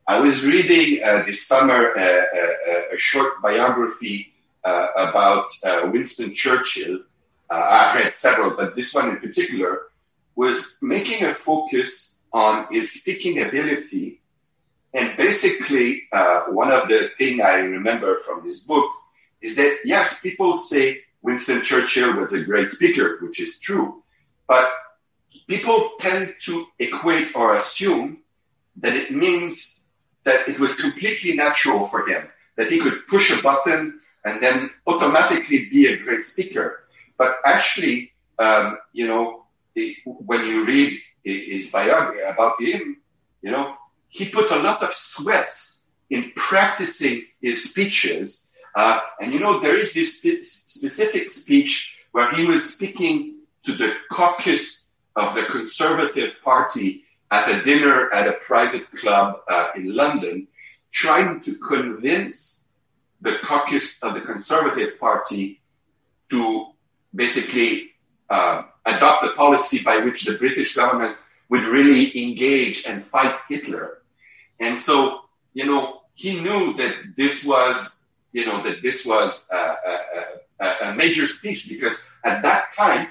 I 0.07 0.19
was 0.19 0.45
reading 0.45 1.03
uh, 1.03 1.23
this 1.25 1.47
summer 1.47 1.95
uh, 1.97 2.01
uh 2.01 2.93
a 2.93 2.97
short 2.97 3.41
biography 3.41 4.33
uh, 4.63 4.87
about 4.97 5.47
uh, 5.65 5.89
Winston 5.91 6.33
Churchill. 6.33 6.99
I've 7.49 7.95
read 7.95 8.13
several, 8.13 8.51
but 8.51 8.75
this 8.75 8.93
one 8.93 9.09
in 9.09 9.19
particular 9.19 9.83
was 10.35 10.79
making 10.81 11.23
a 11.23 11.33
focus 11.33 12.23
on 12.33 12.67
his 12.71 13.01
speaking 13.01 13.41
ability. 13.41 14.19
And 14.93 15.15
basically, 15.15 16.07
one 16.49 16.71
of 16.71 16.87
the 16.87 17.11
things 17.17 17.41
I 17.41 17.59
remember 17.59 18.19
from 18.25 18.47
this 18.47 18.65
book 18.65 18.91
is 19.41 19.55
that, 19.57 19.77
yes, 19.85 20.21
people 20.21 20.57
say 20.57 21.04
Winston 21.25 21.63
Churchill 21.63 22.15
was 22.15 22.33
a 22.33 22.45
great 22.45 22.71
speaker, 22.71 23.17
which 23.21 23.39
is 23.39 23.59
true. 23.59 24.03
But 24.47 24.69
people 25.47 25.91
tend 25.99 26.35
to 26.41 26.65
equate 26.77 27.35
or 27.35 27.55
assume 27.55 28.19
that 28.77 28.95
it 28.95 29.11
means 29.11 29.79
that 30.23 30.47
it 30.47 30.59
was 30.59 30.79
completely 30.79 31.35
natural 31.35 31.87
for 31.87 32.07
him, 32.07 32.27
that 32.57 32.71
he 32.71 32.79
could 32.79 33.07
push 33.07 33.31
a 33.31 33.41
button 33.41 33.99
and 34.23 34.41
then 34.41 34.69
automatically 34.85 35.65
be 35.69 35.87
a 35.87 35.97
great 35.97 36.25
speaker. 36.25 36.83
But 37.17 37.37
actually, 37.45 38.11
um, 38.37 38.77
you 38.93 39.07
know, 39.07 39.45
when 40.05 40.45
you 40.45 40.65
read 40.65 40.99
his 41.23 41.71
biography 41.71 42.21
about 42.21 42.61
him, 42.61 43.01
you 43.41 43.51
know, 43.51 43.75
he 44.09 44.29
put 44.29 44.51
a 44.51 44.57
lot 44.57 44.83
of 44.83 44.93
sweat 44.93 45.53
in 46.09 46.31
practicing 46.35 47.25
his 47.41 47.71
speeches. 47.71 48.49
Uh, 48.75 48.99
and 49.19 49.33
you 49.33 49.39
know, 49.39 49.59
there 49.59 49.77
is 49.77 49.93
this 49.93 50.21
specific 50.21 51.31
speech 51.31 51.95
where 52.11 52.33
he 52.33 52.45
was 52.45 52.73
speaking 52.73 53.35
to 53.63 53.71
the 53.71 53.93
caucus 54.11 54.91
of 55.15 55.33
the 55.33 55.43
Conservative 55.43 56.35
Party 56.43 57.03
at 57.31 57.49
a 57.49 57.63
dinner 57.63 58.11
at 58.13 58.27
a 58.27 58.33
private 58.33 58.91
club 58.91 59.39
uh, 59.49 59.69
in 59.75 59.95
London, 59.95 60.47
trying 60.91 61.39
to 61.41 61.55
convince 61.55 62.71
the 63.21 63.33
caucus 63.43 64.03
of 64.03 64.13
the 64.13 64.21
Conservative 64.21 64.99
Party 64.99 65.61
to 66.29 66.67
basically 67.13 67.91
uh, 68.29 68.63
adopt 68.85 69.23
a 69.23 69.31
policy 69.33 69.83
by 69.83 69.97
which 69.97 70.25
the 70.25 70.37
British 70.37 70.75
government 70.75 71.17
would 71.49 71.63
really 71.63 72.23
engage 72.23 72.85
and 72.85 73.05
fight 73.05 73.35
Hitler. 73.49 73.99
And 74.59 74.79
so, 74.79 75.25
you 75.53 75.65
know, 75.65 76.01
he 76.13 76.39
knew 76.39 76.73
that 76.73 76.95
this 77.15 77.45
was, 77.45 78.04
you 78.35 78.45
know, 78.45 78.61
that 78.63 78.81
this 78.81 79.05
was 79.05 79.47
a, 79.49 79.75
a, 80.59 80.89
a, 80.89 80.93
major 80.93 81.25
speech 81.25 81.69
because 81.69 82.05
at 82.25 82.41
that 82.41 82.73
time, 82.73 83.07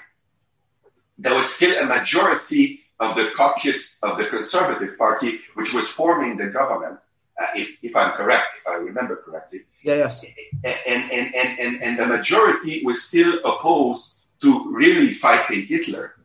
there 1.16 1.34
was 1.34 1.46
still 1.54 1.82
a 1.82 1.86
majority 1.86 2.82
of 3.00 3.16
the 3.16 3.30
caucus 3.34 3.98
of 4.02 4.18
the 4.18 4.26
Conservative 4.26 4.98
Party, 4.98 5.40
which 5.54 5.72
was 5.72 5.88
forming 5.88 6.36
the 6.36 6.48
government, 6.48 7.00
uh, 7.40 7.46
if, 7.56 7.82
if 7.82 7.96
I'm 7.96 8.12
correct, 8.12 8.48
if 8.60 8.66
I 8.66 8.74
remember 8.74 9.16
correctly. 9.16 9.60
Yeah, 9.82 9.94
yes. 9.94 10.22
And, 10.62 11.10
and, 11.10 11.34
and, 11.34 11.58
and, 11.58 11.82
and 11.82 11.98
the 11.98 12.04
majority 12.04 12.82
was 12.84 13.02
still 13.02 13.38
opposed 13.46 14.26
to 14.42 14.70
really 14.74 15.14
fighting 15.14 15.64
Hitler. 15.64 16.16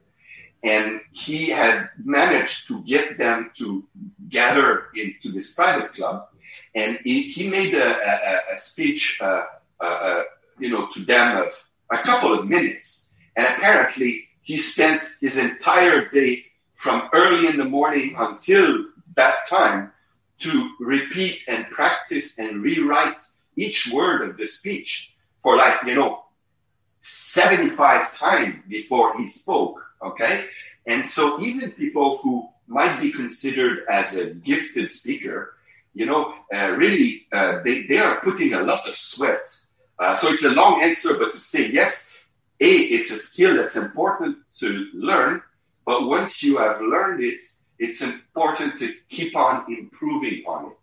And 0.61 0.99
he 1.13 1.51
had 1.51 1.89
managed 2.03 2.67
to 2.67 2.83
get 2.83 3.17
them 3.17 3.51
to 3.59 3.87
gather 4.27 4.87
into 4.93 5.31
this 5.31 5.55
private 5.55 5.93
club. 5.93 6.27
And 6.75 6.99
he, 7.03 7.23
he 7.23 7.49
made 7.49 7.73
a, 7.73 7.87
a, 7.87 8.55
a 8.55 8.59
speech, 8.59 9.19
uh, 9.21 9.43
uh, 9.79 9.83
uh 9.83 10.23
you 10.59 10.69
know, 10.69 10.89
to 10.93 10.99
them 11.01 11.37
of 11.37 11.67
a 11.91 11.97
couple 11.99 12.33
of 12.33 12.47
minutes. 12.47 13.15
And 13.35 13.47
apparently 13.47 14.27
he 14.41 14.57
spent 14.57 15.03
his 15.21 15.37
entire 15.37 16.09
day 16.09 16.45
from 16.75 17.09
early 17.13 17.47
in 17.47 17.57
the 17.57 17.65
morning 17.65 18.15
until 18.17 18.85
that 19.15 19.47
time 19.47 19.91
to 20.39 20.71
repeat 20.79 21.41
and 21.47 21.65
practice 21.71 22.39
and 22.39 22.63
rewrite 22.63 23.21
each 23.55 23.89
word 23.91 24.29
of 24.29 24.37
the 24.37 24.47
speech 24.47 25.13
for 25.43 25.57
like, 25.57 25.83
you 25.85 25.95
know, 25.95 26.23
75 27.01 28.17
times 28.17 28.55
before 28.67 29.17
he 29.17 29.27
spoke. 29.27 29.81
Okay. 30.01 30.45
And 30.85 31.07
so 31.07 31.39
even 31.41 31.71
people 31.71 32.19
who 32.23 32.49
might 32.67 32.99
be 33.01 33.11
considered 33.11 33.85
as 33.89 34.15
a 34.15 34.33
gifted 34.33 34.91
speaker, 34.91 35.55
you 35.99 36.05
know, 36.05 36.33
uh, 36.53 36.73
really, 36.77 37.27
uh, 37.33 37.61
they, 37.61 37.83
they 37.83 37.97
are 37.97 38.21
putting 38.21 38.53
a 38.53 38.61
lot 38.61 38.87
of 38.87 38.95
sweat. 38.95 39.45
Uh, 39.99 40.15
so 40.15 40.29
it's 40.29 40.45
a 40.45 40.49
long 40.51 40.81
answer, 40.81 41.17
but 41.19 41.33
to 41.33 41.41
say 41.41 41.69
yes, 41.69 42.15
a, 42.61 42.65
it's 42.65 43.11
a 43.11 43.17
skill 43.17 43.57
that's 43.57 43.75
important 43.75 44.37
to 44.59 44.87
learn, 44.93 45.41
but 45.85 46.07
once 46.07 46.41
you 46.41 46.57
have 46.57 46.79
learned 46.79 47.21
it, 47.21 47.41
it's 47.77 48.01
important 48.01 48.79
to 48.79 48.93
keep 49.09 49.35
on 49.35 49.65
improving 49.67 50.41
on 50.47 50.71
it. 50.71 50.77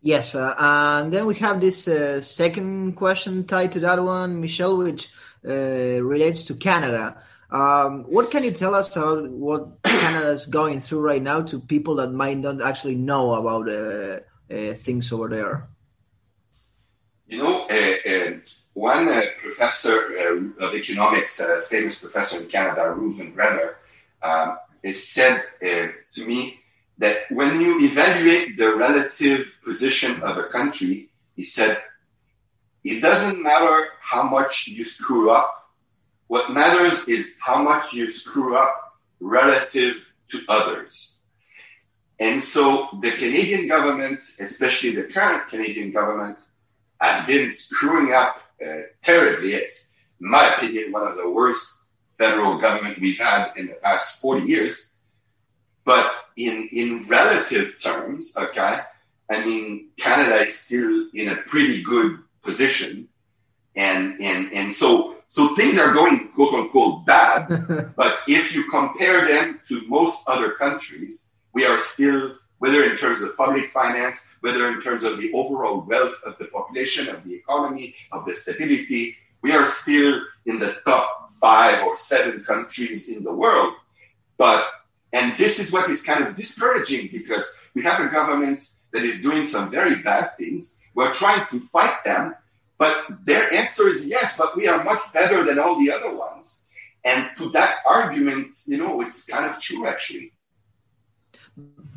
Yes, 0.00 0.36
uh, 0.36 0.54
and 0.56 1.12
then 1.12 1.26
we 1.26 1.34
have 1.36 1.60
this 1.60 1.88
uh, 1.88 2.20
second 2.20 2.94
question 2.94 3.44
tied 3.44 3.72
to 3.72 3.80
that 3.80 4.00
one, 4.00 4.40
Michel, 4.40 4.76
which 4.76 5.08
uh, 5.44 5.50
relates 5.50 6.44
to 6.44 6.54
Canada. 6.54 7.20
Um, 7.54 8.02
what 8.10 8.32
can 8.32 8.42
you 8.42 8.50
tell 8.50 8.74
us 8.74 8.96
about 8.96 9.30
what 9.30 9.80
Canada 9.84 10.30
is 10.30 10.46
going 10.46 10.80
through 10.80 11.02
right 11.02 11.22
now 11.22 11.40
to 11.42 11.60
people 11.60 11.94
that 11.96 12.10
might 12.10 12.38
not 12.38 12.60
actually 12.60 12.96
know 12.96 13.34
about 13.34 13.68
uh, 13.68 14.20
uh, 14.52 14.74
things 14.74 15.12
over 15.12 15.28
there? 15.28 15.68
You 17.28 17.38
know, 17.38 17.68
uh, 17.68 18.38
one 18.72 19.06
uh, 19.06 19.22
professor 19.38 20.52
uh, 20.58 20.66
of 20.66 20.74
economics, 20.74 21.38
a 21.38 21.62
famous 21.62 22.00
professor 22.00 22.42
in 22.42 22.50
Canada, 22.50 22.92
Reuven 22.98 23.32
Brenner, 23.32 23.76
um, 24.20 24.58
said 24.92 25.44
uh, 25.62 25.92
to 26.14 26.26
me 26.26 26.58
that 26.98 27.18
when 27.30 27.60
you 27.60 27.84
evaluate 27.84 28.56
the 28.56 28.74
relative 28.74 29.46
position 29.64 30.20
of 30.22 30.38
a 30.38 30.48
country, 30.48 31.08
he 31.36 31.44
said, 31.44 31.80
it 32.82 33.00
doesn't 33.00 33.40
matter 33.40 33.90
how 34.00 34.24
much 34.24 34.66
you 34.66 34.82
screw 34.82 35.30
up. 35.30 35.63
What 36.34 36.50
matters 36.50 37.06
is 37.06 37.36
how 37.40 37.62
much 37.62 37.92
you 37.92 38.10
screw 38.10 38.56
up 38.56 38.98
relative 39.20 40.04
to 40.32 40.40
others. 40.48 41.20
And 42.18 42.42
so 42.42 42.88
the 43.00 43.12
Canadian 43.12 43.68
government, 43.68 44.18
especially 44.40 44.96
the 44.96 45.04
current 45.04 45.48
Canadian 45.48 45.92
government, 45.92 46.38
has 47.00 47.24
been 47.24 47.52
screwing 47.52 48.12
up 48.12 48.42
uh, 48.60 48.80
terribly. 49.00 49.54
It's, 49.54 49.92
in 50.20 50.28
my 50.28 50.52
opinion, 50.54 50.90
one 50.90 51.06
of 51.06 51.16
the 51.16 51.30
worst 51.30 51.84
federal 52.18 52.58
government 52.58 53.00
we've 53.00 53.16
had 53.16 53.52
in 53.56 53.68
the 53.68 53.74
past 53.74 54.20
40 54.20 54.44
years. 54.44 54.98
But 55.84 56.12
in, 56.36 56.68
in 56.72 57.04
relative 57.06 57.80
terms, 57.80 58.36
okay, 58.36 58.80
I 59.30 59.44
mean, 59.44 59.90
Canada 59.98 60.44
is 60.44 60.58
still 60.58 61.10
in 61.14 61.28
a 61.28 61.36
pretty 61.46 61.84
good 61.84 62.18
position. 62.42 63.06
And, 63.76 64.20
and, 64.20 64.52
and 64.52 64.72
so, 64.72 65.13
so 65.28 65.54
things 65.54 65.78
are 65.78 65.92
going 65.92 66.28
quote 66.34 66.54
unquote 66.54 67.04
bad. 67.06 67.92
but 67.96 68.18
if 68.28 68.54
you 68.54 68.68
compare 68.70 69.26
them 69.26 69.60
to 69.68 69.86
most 69.88 70.28
other 70.28 70.52
countries, 70.52 71.30
we 71.52 71.64
are 71.64 71.78
still 71.78 72.36
whether 72.58 72.84
in 72.84 72.96
terms 72.96 73.20
of 73.20 73.36
public 73.36 73.70
finance, 73.72 74.32
whether 74.40 74.68
in 74.68 74.80
terms 74.80 75.04
of 75.04 75.18
the 75.18 75.30
overall 75.32 75.82
wealth 75.82 76.14
of 76.24 76.38
the 76.38 76.46
population, 76.46 77.08
of 77.08 77.22
the 77.24 77.34
economy, 77.34 77.94
of 78.10 78.24
the 78.24 78.34
stability, 78.34 79.16
we 79.42 79.52
are 79.52 79.66
still 79.66 80.20
in 80.46 80.58
the 80.58 80.72
top 80.86 81.30
five 81.40 81.86
or 81.86 81.98
seven 81.98 82.42
countries 82.44 83.10
in 83.10 83.22
the 83.22 83.32
world. 83.32 83.74
But, 84.38 84.64
and 85.12 85.36
this 85.36 85.58
is 85.58 85.72
what 85.72 85.90
is 85.90 86.02
kind 86.02 86.24
of 86.24 86.36
discouraging 86.36 87.08
because 87.12 87.60
we 87.74 87.82
have 87.82 88.00
a 88.00 88.08
government 88.08 88.66
that 88.92 89.04
is 89.04 89.20
doing 89.20 89.44
some 89.44 89.70
very 89.70 89.96
bad 89.96 90.30
things. 90.38 90.78
We're 90.94 91.12
trying 91.12 91.46
to 91.50 91.60
fight 91.68 92.02
them, 92.04 92.34
but 92.78 93.04
their 93.24 93.52
answer 93.52 93.88
is 93.88 94.08
yes, 94.08 94.36
but 94.36 94.56
we 94.56 94.66
are 94.66 94.82
much 94.82 95.12
better 95.12 95.44
than 95.44 95.58
all 95.58 95.78
the 95.78 95.92
other 95.92 96.14
ones. 96.14 96.68
And 97.04 97.28
to 97.38 97.50
that 97.50 97.78
argument, 97.86 98.56
you 98.66 98.78
know, 98.78 99.00
it's 99.02 99.26
kind 99.26 99.46
of 99.48 99.60
true 99.60 99.86
actually. 99.86 100.32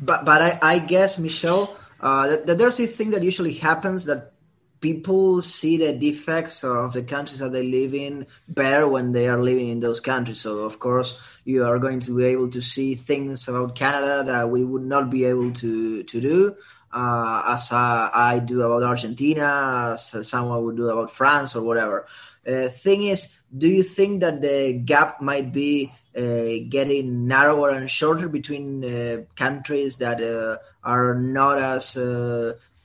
But 0.00 0.24
but 0.24 0.42
I, 0.42 0.58
I 0.62 0.78
guess 0.78 1.18
Michel, 1.18 1.76
uh, 2.00 2.28
that, 2.28 2.46
that 2.46 2.58
there's 2.58 2.78
a 2.78 2.86
thing 2.86 3.10
that 3.10 3.22
usually 3.22 3.54
happens 3.54 4.04
that 4.04 4.32
people 4.80 5.42
see 5.42 5.76
the 5.76 5.92
defects 5.92 6.62
of 6.62 6.92
the 6.92 7.02
countries 7.02 7.40
that 7.40 7.52
they 7.52 7.64
live 7.64 7.94
in 7.94 8.26
better 8.46 8.88
when 8.88 9.10
they 9.10 9.28
are 9.28 9.42
living 9.42 9.68
in 9.68 9.80
those 9.80 10.00
countries. 10.00 10.40
So 10.40 10.58
of 10.58 10.78
course 10.78 11.18
you 11.44 11.64
are 11.64 11.78
going 11.78 12.00
to 12.00 12.16
be 12.16 12.24
able 12.26 12.50
to 12.50 12.60
see 12.60 12.94
things 12.94 13.48
about 13.48 13.74
Canada 13.74 14.22
that 14.24 14.50
we 14.50 14.62
would 14.62 14.84
not 14.84 15.10
be 15.10 15.24
able 15.24 15.52
to 15.54 16.04
to 16.04 16.20
do. 16.20 16.56
Uh, 16.98 17.54
as 17.54 17.70
uh, 17.70 18.10
I 18.12 18.40
do 18.40 18.62
about 18.62 18.82
Argentina, 18.82 19.92
as 19.94 20.28
someone 20.28 20.64
would 20.64 20.76
do 20.76 20.88
about 20.88 21.10
France 21.10 21.54
or 21.54 21.62
whatever. 21.62 22.06
Uh, 22.46 22.68
thing 22.68 23.04
is, 23.04 23.38
do 23.56 23.68
you 23.68 23.82
think 23.82 24.20
that 24.20 24.42
the 24.42 24.82
gap 24.84 25.20
might 25.20 25.52
be 25.52 25.92
uh, 26.16 26.66
getting 26.68 27.28
narrower 27.28 27.70
and 27.70 27.90
shorter 27.90 28.28
between 28.28 28.84
uh, 28.84 29.22
countries 29.36 29.98
that 29.98 30.20
uh, 30.20 30.56
are 30.82 31.14
not 31.14 31.58
as 31.58 31.96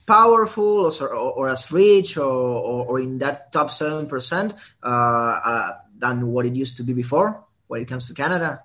powerful 0.06 0.86
or, 0.86 1.08
or, 1.08 1.32
or, 1.32 1.50
as 1.50 1.72
rich 1.72 2.18
or, 2.18 2.24
or, 2.24 2.86
or, 2.86 3.00
in 3.00 3.18
that 3.20 3.52
top 3.52 3.70
7% 3.70 4.54
uh, 4.84 4.86
uh, 4.86 5.70
than 5.98 6.28
what 6.28 6.46
it 6.46 6.54
used 6.54 6.78
to 6.78 6.84
be 6.84 6.94
before 6.94 7.44
when 7.68 7.82
it 7.82 7.88
comes 7.88 8.08
to 8.08 8.14
Canada? 8.14 8.64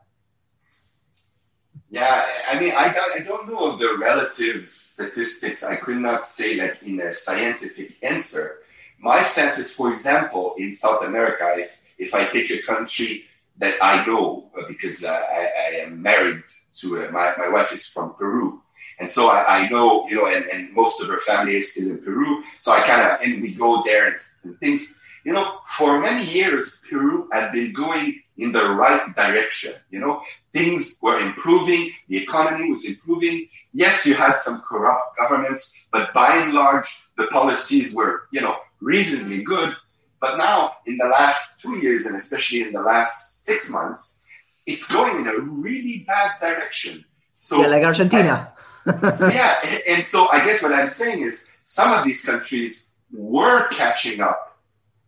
Yeah, 1.90 2.26
I 2.50 2.60
mean, 2.60 2.74
I 2.74 2.92
don't, 2.92 3.12
I 3.20 3.24
don't 3.24 3.48
know 3.48 3.76
the 3.76 3.96
relative 3.96 4.70
statistics. 4.70 5.64
I 5.64 5.76
could 5.76 5.96
not 5.96 6.26
say 6.26 6.58
that 6.58 6.82
in 6.82 7.00
a 7.00 7.14
scientific 7.14 7.96
answer. 8.02 8.60
My 8.98 9.22
sense 9.22 9.58
is, 9.58 9.74
for 9.74 9.92
example, 9.92 10.54
in 10.58 10.72
South 10.72 11.02
America, 11.02 11.54
if, 11.56 11.80
if 11.98 12.14
I 12.14 12.24
take 12.24 12.50
a 12.50 12.60
country 12.62 13.24
that 13.58 13.76
I 13.82 14.04
know 14.04 14.50
uh, 14.58 14.64
because 14.68 15.04
uh, 15.04 15.10
I, 15.10 15.40
I, 15.40 15.76
am 15.80 16.02
married 16.02 16.42
to 16.80 17.04
uh, 17.04 17.10
my, 17.10 17.34
my 17.38 17.48
wife 17.48 17.72
is 17.72 17.88
from 17.88 18.14
Peru. 18.14 18.60
And 19.00 19.08
so 19.08 19.30
I, 19.30 19.60
I 19.60 19.68
know, 19.68 20.08
you 20.08 20.16
know, 20.16 20.26
and, 20.26 20.44
and, 20.46 20.72
most 20.74 21.00
of 21.00 21.08
her 21.08 21.18
family 21.20 21.56
is 21.56 21.72
still 21.72 21.90
in 21.90 21.98
Peru. 21.98 22.42
So 22.58 22.72
I 22.72 22.80
kind 22.80 23.02
of, 23.02 23.20
and 23.20 23.42
we 23.42 23.54
go 23.54 23.82
there 23.84 24.06
and, 24.06 24.16
and 24.44 24.58
things, 24.60 25.02
you 25.24 25.32
know, 25.32 25.58
for 25.66 26.00
many 26.00 26.24
years, 26.24 26.82
Peru 26.88 27.28
had 27.32 27.52
been 27.52 27.72
going 27.72 28.22
in 28.38 28.52
the 28.52 28.64
right 28.70 29.14
direction. 29.14 29.74
You 29.90 30.00
know, 30.00 30.22
things 30.52 30.98
were 31.02 31.20
improving. 31.20 31.90
The 32.08 32.22
economy 32.22 32.70
was 32.70 32.88
improving. 32.88 33.48
Yes, 33.74 34.06
you 34.06 34.14
had 34.14 34.38
some 34.38 34.62
corrupt 34.62 35.18
governments, 35.18 35.84
but 35.92 36.14
by 36.14 36.36
and 36.36 36.54
large, 36.54 36.88
the 37.16 37.26
policies 37.26 37.94
were, 37.94 38.22
you 38.30 38.40
know, 38.40 38.56
reasonably 38.80 39.42
good. 39.42 39.74
But 40.20 40.38
now, 40.38 40.76
in 40.86 40.96
the 40.96 41.06
last 41.06 41.60
two 41.60 41.76
years, 41.78 42.06
and 42.06 42.16
especially 42.16 42.62
in 42.62 42.72
the 42.72 42.80
last 42.80 43.44
six 43.44 43.70
months, 43.70 44.22
it's 44.66 44.90
going 44.90 45.20
in 45.20 45.28
a 45.28 45.38
really 45.38 46.04
bad 46.06 46.32
direction. 46.40 47.04
So, 47.36 47.60
yeah, 47.60 47.68
like 47.68 47.84
Argentina. 47.84 48.52
yeah, 48.86 49.80
and 49.88 50.04
so 50.04 50.28
I 50.28 50.44
guess 50.44 50.62
what 50.62 50.72
I'm 50.72 50.88
saying 50.88 51.22
is 51.22 51.48
some 51.64 51.92
of 51.92 52.04
these 52.04 52.24
countries 52.24 52.96
were 53.12 53.68
catching 53.68 54.20
up, 54.20 54.58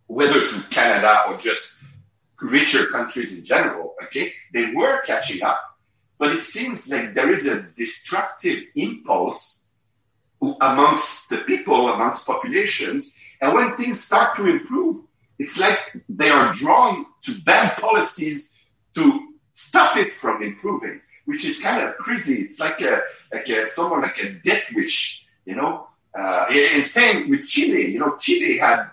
whether 0.06 0.46
to 0.46 0.60
Canada 0.70 1.25
or 1.28 1.37
just 1.38 1.82
richer 2.42 2.87
countries 2.87 3.38
in 3.38 3.44
general. 3.44 3.94
Okay, 4.04 4.32
they 4.52 4.73
were 4.75 5.02
catching 5.02 5.42
up, 5.42 5.61
but 6.18 6.35
it 6.35 6.44
seems 6.44 6.90
like 6.90 7.14
there 7.14 7.32
is 7.32 7.47
a 7.47 7.62
destructive 7.62 8.64
impulse 8.75 9.70
amongst 10.61 11.28
the 11.28 11.38
people, 11.38 11.90
amongst 11.90 12.26
populations, 12.26 13.18
and 13.40 13.54
when 13.54 13.76
things 13.76 14.02
start 14.02 14.37
to 14.37 14.49
improve, 14.49 15.04
it's 15.38 15.59
like 15.59 15.78
they 16.09 16.28
are 16.28 16.52
drawn 16.52 17.06
to 17.23 17.32
bad 17.44 17.76
policies 17.78 18.59
to 18.94 19.28
stop 19.52 19.97
it 19.97 20.14
from 20.14 20.42
improving, 20.42 21.00
which 21.25 21.44
is 21.44 21.62
kind 21.62 21.82
of 21.87 21.97
crazy. 21.97 22.42
It's 22.44 22.61
like 22.61 22.80
a, 22.80 23.00
like 23.32 23.49
a, 23.49 23.66
someone 23.66 24.02
like 24.02 24.18
a 24.18 24.32
death 24.32 24.64
wish, 24.75 25.26
you 25.44 25.56
know? 25.56 25.87
Uh, 26.14 26.47
and 26.50 26.85
same 26.85 27.30
with 27.30 27.47
Chile. 27.47 27.90
You 27.90 28.00
know, 28.00 28.16
Chile 28.16 28.59
had 28.59 28.90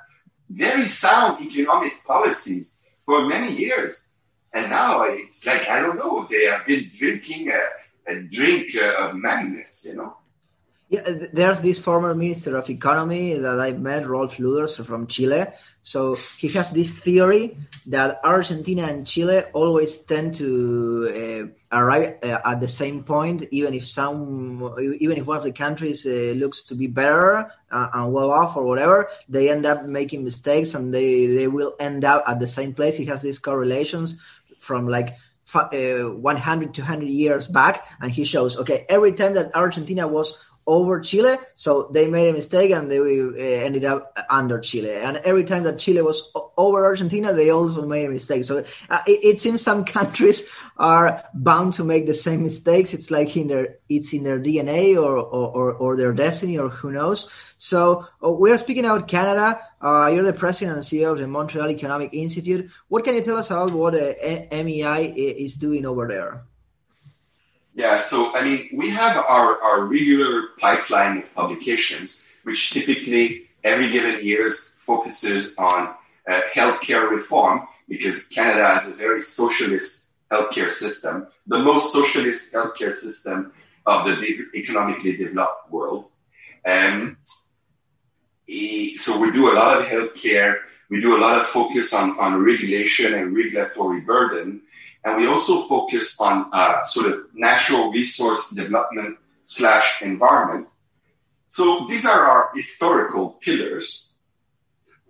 very 0.49 0.85
sound 0.85 1.41
economic 1.41 2.03
policies 2.05 2.76
for 3.07 3.25
many 3.25 3.51
years. 3.53 4.13
And 4.53 4.69
now 4.69 5.03
it's 5.03 5.47
like, 5.47 5.67
I 5.67 5.79
don't 5.79 5.97
know, 5.97 6.27
they 6.29 6.45
have 6.45 6.67
been 6.67 6.91
drinking 6.93 7.49
a, 7.49 8.11
a 8.11 8.21
drink 8.23 8.75
uh, 8.75 8.95
of 8.99 9.15
madness, 9.15 9.85
you 9.89 9.95
know? 9.95 10.17
Yeah, 10.89 11.03
there's 11.33 11.61
this 11.61 11.79
former 11.79 12.15
minister 12.15 12.55
of 12.55 12.69
economy 12.69 13.33
that 13.33 13.59
I 13.59 13.73
met, 13.73 14.07
Rolf 14.07 14.37
Luders 14.37 14.81
from 14.85 15.05
Chile. 15.07 15.47
So 15.81 16.15
he 16.37 16.47
has 16.49 16.71
this 16.71 16.97
theory 16.97 17.57
that 17.87 18.21
Argentina 18.23 18.83
and 18.83 19.05
Chile 19.05 19.41
always 19.51 19.97
tend 19.99 20.35
to 20.35 21.51
uh, 21.73 21.77
arrive 21.77 22.19
uh, 22.23 22.39
at 22.45 22.61
the 22.61 22.69
same 22.69 23.03
point, 23.03 23.43
even 23.51 23.73
if 23.73 23.85
some, 23.85 24.63
even 25.01 25.17
if 25.17 25.25
one 25.25 25.37
of 25.37 25.43
the 25.43 25.51
countries 25.51 26.05
uh, 26.05 26.33
looks 26.37 26.63
to 26.63 26.75
be 26.75 26.87
better 26.87 27.51
uh, 27.69 27.87
and 27.93 28.13
well 28.13 28.31
off 28.31 28.55
or 28.55 28.63
whatever, 28.63 29.09
they 29.27 29.51
end 29.51 29.65
up 29.65 29.83
making 29.83 30.23
mistakes 30.23 30.73
and 30.73 30.93
they 30.93 31.27
they 31.27 31.47
will 31.47 31.75
end 31.81 32.05
up 32.05 32.23
at 32.27 32.39
the 32.39 32.47
same 32.47 32.73
place. 32.73 32.95
He 32.95 33.05
has 33.05 33.21
these 33.21 33.39
correlations 33.39 34.21
from 34.57 34.87
like 34.87 35.17
uh, 35.55 36.09
100 36.11 36.73
to 36.73 36.81
100 36.81 37.07
years 37.07 37.47
back 37.47 37.85
and 38.01 38.11
he 38.11 38.25
shows 38.25 38.57
okay 38.57 38.85
every 38.89 39.13
time 39.13 39.33
that 39.33 39.55
argentina 39.55 40.05
was 40.05 40.37
over 40.67 40.99
Chile, 40.99 41.37
so 41.55 41.89
they 41.93 42.07
made 42.07 42.29
a 42.29 42.33
mistake 42.33 42.71
and 42.71 42.91
they 42.91 42.99
uh, 42.99 43.65
ended 43.65 43.85
up 43.85 44.15
under 44.29 44.59
Chile. 44.59 44.91
And 44.91 45.17
every 45.17 45.45
time 45.45 45.63
that 45.63 45.79
Chile 45.79 46.01
was 46.01 46.29
over 46.57 46.83
Argentina, 46.83 47.31
they 47.31 47.49
also 47.49 47.85
made 47.85 48.05
a 48.05 48.09
mistake. 48.09 48.43
So 48.43 48.65
uh, 48.89 48.99
it, 49.07 49.19
it, 49.23 49.39
seems 49.39 49.61
some 49.61 49.85
countries 49.97 50.47
are 50.75 51.23
bound 51.33 51.73
to 51.73 51.85
make 51.85 52.05
the 52.05 52.13
same 52.13 52.43
mistakes. 52.43 52.93
It's 52.93 53.09
like 53.09 53.35
in 53.37 53.47
their 53.47 53.77
it's 53.87 54.13
in 54.13 54.23
their 54.23 54.39
DNA 54.39 55.01
or 55.01 55.17
or, 55.17 55.73
or 55.73 55.95
their 55.95 56.11
destiny 56.11 56.57
or 56.57 56.69
who 56.69 56.91
knows. 56.91 57.29
So 57.57 58.05
uh, 58.23 58.31
we 58.31 58.51
are 58.51 58.57
speaking 58.57 58.85
about 58.85 59.07
Canada. 59.07 59.61
Uh, 59.81 60.11
you're 60.13 60.23
the 60.23 60.33
president 60.33 60.75
and 60.75 60.85
CEO 60.85 61.13
of 61.13 61.19
the 61.19 61.27
Montreal 61.27 61.69
Economic 61.69 62.13
Institute. 62.13 62.69
What 62.89 63.05
can 63.05 63.15
you 63.15 63.23
tell 63.23 63.37
us 63.37 63.51
about 63.51 63.71
what 63.71 63.95
uh, 63.95 64.13
MEI 64.51 65.13
is 65.15 65.55
doing 65.55 65.85
over 65.85 66.07
there? 66.07 66.43
Yeah, 67.77 67.95
so 67.97 68.35
I 68.35 68.43
mean, 68.43 68.69
we 68.73 68.89
have 68.89 69.17
our, 69.17 69.61
our 69.61 69.85
regular 69.85 70.47
pipeline 70.57 71.19
of 71.19 71.35
publications, 71.35 72.25
which 72.41 72.71
typically 72.71 73.49
every 73.63 73.91
given 73.91 74.25
year 74.25 74.49
focuses 74.49 75.55
on 75.59 75.93
uh, 76.27 76.41
healthcare 76.55 77.07
reform 77.11 77.67
because 77.87 78.29
Canada 78.29 78.67
has 78.67 78.87
a 78.87 78.95
very 78.95 79.21
socialist 79.21 80.07
healthcare 80.31 80.71
system, 80.71 81.27
the 81.45 81.59
most 81.59 81.93
socialist 81.93 82.51
healthcare 82.51 82.91
system 82.91 83.53
of 83.85 84.05
the 84.05 84.15
de- 84.15 84.57
economically 84.57 85.15
developed 85.15 85.69
world. 85.69 86.05
Um, 86.65 87.17
so 88.47 89.21
we 89.21 89.31
do 89.31 89.51
a 89.51 89.53
lot 89.53 89.79
of 89.79 89.85
healthcare. 89.85 90.61
We 90.89 90.99
do 90.99 91.15
a 91.15 91.21
lot 91.21 91.39
of 91.39 91.45
focus 91.45 91.93
on, 91.93 92.17
on 92.17 92.43
regulation 92.43 93.13
and 93.13 93.35
regulatory 93.35 94.01
burden. 94.01 94.63
And 95.07 95.15
we 95.15 95.25
also 95.25 95.61
focus 95.61 96.19
on 96.19 96.49
uh, 96.51 96.83
sort 96.83 97.13
of 97.13 97.27
natural 97.33 97.91
resource 97.93 98.49
development 98.49 99.17
slash 99.45 100.01
environment. 100.01 100.67
So 101.47 101.85
these 101.87 102.05
are 102.05 102.19
our 102.19 102.51
historical 102.53 103.29
pillars. 103.39 104.17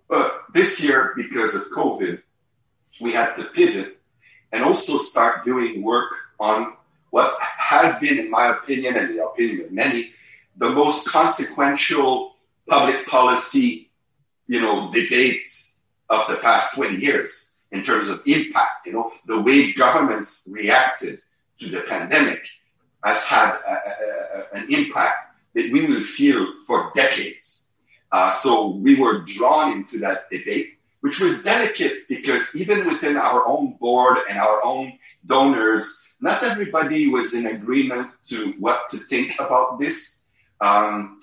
But 0.08 0.44
this 0.54 0.80
year, 0.80 1.14
because 1.16 1.56
of 1.56 1.72
COVID, 1.72 2.22
we 3.00 3.10
had 3.10 3.34
to 3.34 3.44
pivot 3.46 3.98
and 4.52 4.62
also 4.62 4.98
start 4.98 5.44
doing 5.44 5.82
work 5.82 6.12
on 6.38 6.74
what 7.10 7.36
has 7.42 7.98
been, 7.98 8.20
in 8.20 8.30
my 8.30 8.56
opinion, 8.56 8.94
and 8.94 9.18
the 9.18 9.24
opinion 9.24 9.64
of 9.64 9.72
many, 9.72 10.12
the 10.58 10.70
most 10.70 11.08
consequential 11.08 12.36
public 12.68 13.04
policy, 13.08 13.90
you 14.46 14.60
know, 14.60 14.92
debates 14.92 15.76
of 16.08 16.24
the 16.28 16.36
past 16.36 16.76
20 16.76 16.98
years 16.98 17.57
in 17.72 17.82
terms 17.82 18.08
of 18.08 18.22
impact. 18.26 18.86
You 18.86 18.92
know, 18.92 19.12
the 19.26 19.40
way 19.40 19.72
governments 19.72 20.48
reacted 20.50 21.20
to 21.58 21.68
the 21.68 21.82
pandemic 21.82 22.40
has 23.04 23.22
had 23.24 23.50
a, 23.50 23.72
a, 23.72 24.58
an 24.58 24.66
impact 24.72 25.36
that 25.54 25.72
we 25.72 25.86
will 25.86 26.04
feel 26.04 26.46
for 26.66 26.90
decades. 26.94 27.70
Uh, 28.10 28.30
so 28.30 28.70
we 28.70 28.96
were 28.96 29.20
drawn 29.20 29.72
into 29.72 29.98
that 29.98 30.30
debate, 30.30 30.78
which 31.00 31.20
was 31.20 31.42
delicate 31.42 32.08
because 32.08 32.56
even 32.56 32.86
within 32.88 33.16
our 33.16 33.46
own 33.46 33.76
board 33.78 34.18
and 34.28 34.38
our 34.38 34.64
own 34.64 34.98
donors, 35.26 36.06
not 36.20 36.42
everybody 36.42 37.08
was 37.08 37.34
in 37.34 37.46
agreement 37.46 38.10
to 38.24 38.52
what 38.58 38.90
to 38.90 38.98
think 38.98 39.34
about 39.38 39.78
this. 39.78 40.26
Um, 40.60 41.20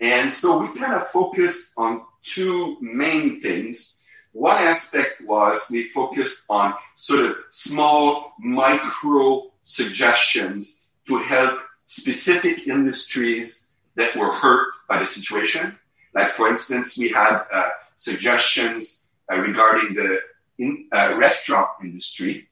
and 0.00 0.32
so 0.32 0.60
we 0.60 0.78
kind 0.78 0.94
of 0.94 1.08
focused 1.08 1.72
on 1.76 2.02
two 2.22 2.76
main 2.80 3.40
things 3.40 3.97
one 4.38 4.56
aspect 4.56 5.20
was 5.20 5.68
we 5.68 5.82
focused 5.82 6.46
on 6.48 6.72
sort 6.94 7.26
of 7.26 7.36
small 7.50 8.34
micro 8.38 9.50
suggestions 9.64 10.86
to 11.08 11.18
help 11.18 11.58
specific 11.86 12.68
industries 12.68 13.72
that 13.96 14.14
were 14.14 14.32
hurt 14.32 14.68
by 14.88 15.00
the 15.00 15.06
situation. 15.06 15.76
Like, 16.14 16.30
for 16.30 16.46
instance, 16.48 16.96
we 16.96 17.08
had 17.08 17.42
uh, 17.52 17.70
suggestions 17.96 19.08
uh, 19.30 19.40
regarding 19.40 19.94
the 19.94 20.20
in, 20.58 20.86
uh, 20.92 21.16
restaurant 21.18 21.70
industry 21.82 22.48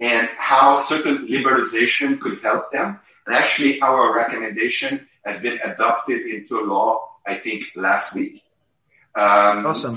and 0.00 0.28
how 0.36 0.78
certain 0.78 1.28
liberalization 1.28 2.20
could 2.20 2.42
help 2.42 2.72
them. 2.72 2.98
And 3.26 3.36
actually, 3.36 3.80
our 3.82 4.16
recommendation 4.16 5.06
has 5.24 5.42
been 5.42 5.60
adopted 5.62 6.22
into 6.26 6.60
law, 6.64 7.08
I 7.24 7.36
think, 7.36 7.66
last 7.76 8.16
week. 8.16 8.42
Um, 9.14 9.66
awesome. 9.66 9.94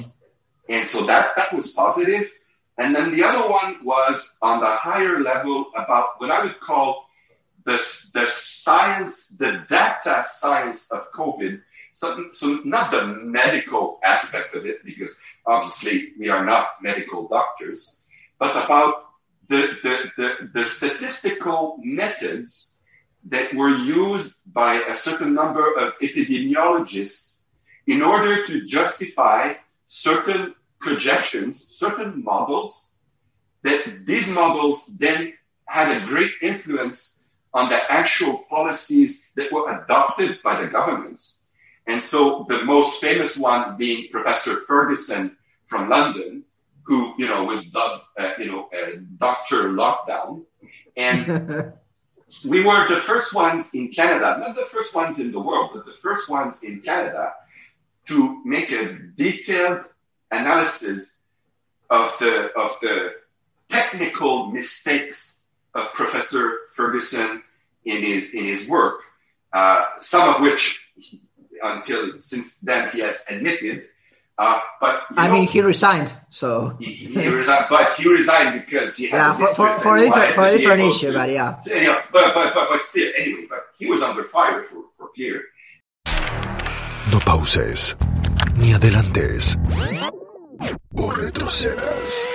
And 0.69 0.87
so 0.87 1.05
that, 1.05 1.35
that 1.35 1.53
was 1.53 1.71
positive. 1.71 2.31
And 2.77 2.95
then 2.95 3.15
the 3.15 3.23
other 3.23 3.49
one 3.49 3.83
was 3.83 4.37
on 4.41 4.59
the 4.59 4.65
higher 4.65 5.19
level 5.19 5.65
about 5.75 6.19
what 6.19 6.31
I 6.31 6.43
would 6.43 6.59
call 6.59 7.07
the, 7.65 7.73
the 8.13 8.25
science, 8.25 9.27
the 9.27 9.63
data 9.69 10.23
science 10.25 10.91
of 10.91 11.11
COVID. 11.11 11.61
So, 11.91 12.29
so 12.31 12.59
not 12.65 12.91
the 12.91 13.05
medical 13.05 13.99
aspect 14.03 14.55
of 14.55 14.65
it, 14.65 14.83
because 14.83 15.15
obviously 15.45 16.13
we 16.19 16.29
are 16.29 16.43
not 16.43 16.81
medical 16.81 17.27
doctors, 17.27 18.03
but 18.39 18.51
about 18.51 19.05
the, 19.49 19.77
the, 19.83 20.11
the, 20.17 20.49
the 20.53 20.65
statistical 20.65 21.77
methods 21.83 22.79
that 23.25 23.53
were 23.53 23.69
used 23.69 24.51
by 24.51 24.75
a 24.81 24.95
certain 24.95 25.33
number 25.33 25.77
of 25.77 25.93
epidemiologists 26.01 27.43
in 27.85 28.01
order 28.01 28.45
to 28.47 28.65
justify 28.65 29.53
certain 29.93 30.55
projections, 30.79 31.63
certain 31.77 32.23
models, 32.23 32.97
that 33.61 34.05
these 34.07 34.27
models 34.33 34.97
then 34.97 35.33
had 35.65 35.95
a 35.95 36.07
great 36.07 36.31
influence 36.41 37.29
on 37.53 37.69
the 37.69 37.79
actual 37.91 38.39
policies 38.49 39.29
that 39.35 39.51
were 39.51 39.83
adopted 39.83 40.39
by 40.43 40.59
the 40.59 40.67
governments. 40.67 41.47
And 41.85 42.03
so 42.03 42.45
the 42.49 42.63
most 42.65 43.01
famous 43.01 43.37
one 43.37 43.77
being 43.77 44.09
Professor 44.09 44.61
Ferguson 44.61 45.37
from 45.67 45.89
London, 45.89 46.43
who, 46.81 47.13
you 47.19 47.27
know, 47.27 47.43
was 47.43 47.69
dubbed, 47.69 48.05
uh, 48.17 48.31
you 48.39 48.47
know, 48.47 48.69
uh, 48.75 48.97
Dr. 49.19 49.69
Lockdown. 49.69 50.43
And 50.97 51.73
we 52.45 52.63
were 52.63 52.87
the 52.89 52.99
first 52.99 53.35
ones 53.35 53.73
in 53.75 53.89
Canada, 53.89 54.37
not 54.39 54.55
the 54.55 54.67
first 54.71 54.95
ones 54.95 55.19
in 55.19 55.31
the 55.31 55.39
world, 55.39 55.69
but 55.75 55.85
the 55.85 55.97
first 56.01 56.31
ones 56.31 56.63
in 56.63 56.81
Canada 56.81 57.33
to 58.05 58.41
make 58.43 58.71
a 58.71 58.93
detailed 59.15 59.32
analysis 60.63 61.15
of 61.89 62.17
the, 62.19 62.51
of 62.57 62.79
the 62.81 63.15
technical 63.69 64.47
mistakes 64.47 65.43
of 65.75 65.91
Professor 65.93 66.57
Ferguson 66.75 67.43
in 67.85 68.01
his, 68.01 68.33
in 68.33 68.45
his 68.45 68.69
work, 68.69 69.01
uh, 69.51 69.85
some 69.99 70.33
of 70.33 70.41
which 70.41 70.79
until 71.61 72.21
since 72.21 72.59
then 72.59 72.89
he 72.91 72.99
has 72.99 73.25
admitted. 73.29 73.85
Uh, 74.35 74.59
but 74.81 75.03
I 75.15 75.27
know, 75.27 75.33
mean, 75.33 75.47
he 75.47 75.61
resigned, 75.61 76.11
so 76.29 76.75
he, 76.79 76.91
he, 76.91 77.27
resigned. 77.27 77.67
But 77.69 77.93
he 77.93 78.09
resigned 78.09 78.65
because 78.65 78.97
he 78.97 79.07
had 79.07 79.17
yeah 79.17 79.33
for, 79.35 79.47
for, 79.53 79.71
for, 79.71 79.97
a 79.97 79.99
different, 79.99 80.33
for 80.33 80.45
a 80.45 80.57
different 80.57 80.81
issue, 80.81 81.11
to, 81.11 81.13
but 81.13 81.29
yeah. 81.29 81.57
So, 81.57 81.75
yeah, 81.75 82.01
but, 82.11 82.33
but 82.33 82.51
but 82.55 82.67
but 82.69 82.81
still, 82.81 83.11
anyway, 83.15 83.45
but 83.47 83.67
he 83.77 83.85
was 83.85 84.01
under 84.01 84.23
fire 84.23 84.63
for 84.63 84.85
for 84.95 85.09
clear. 85.13 85.43
No 87.11 87.19
pauses, 87.19 87.95
ni 88.57 88.73
adelantes, 88.73 89.55
o 90.95 91.11
retrocedas. 91.11 92.33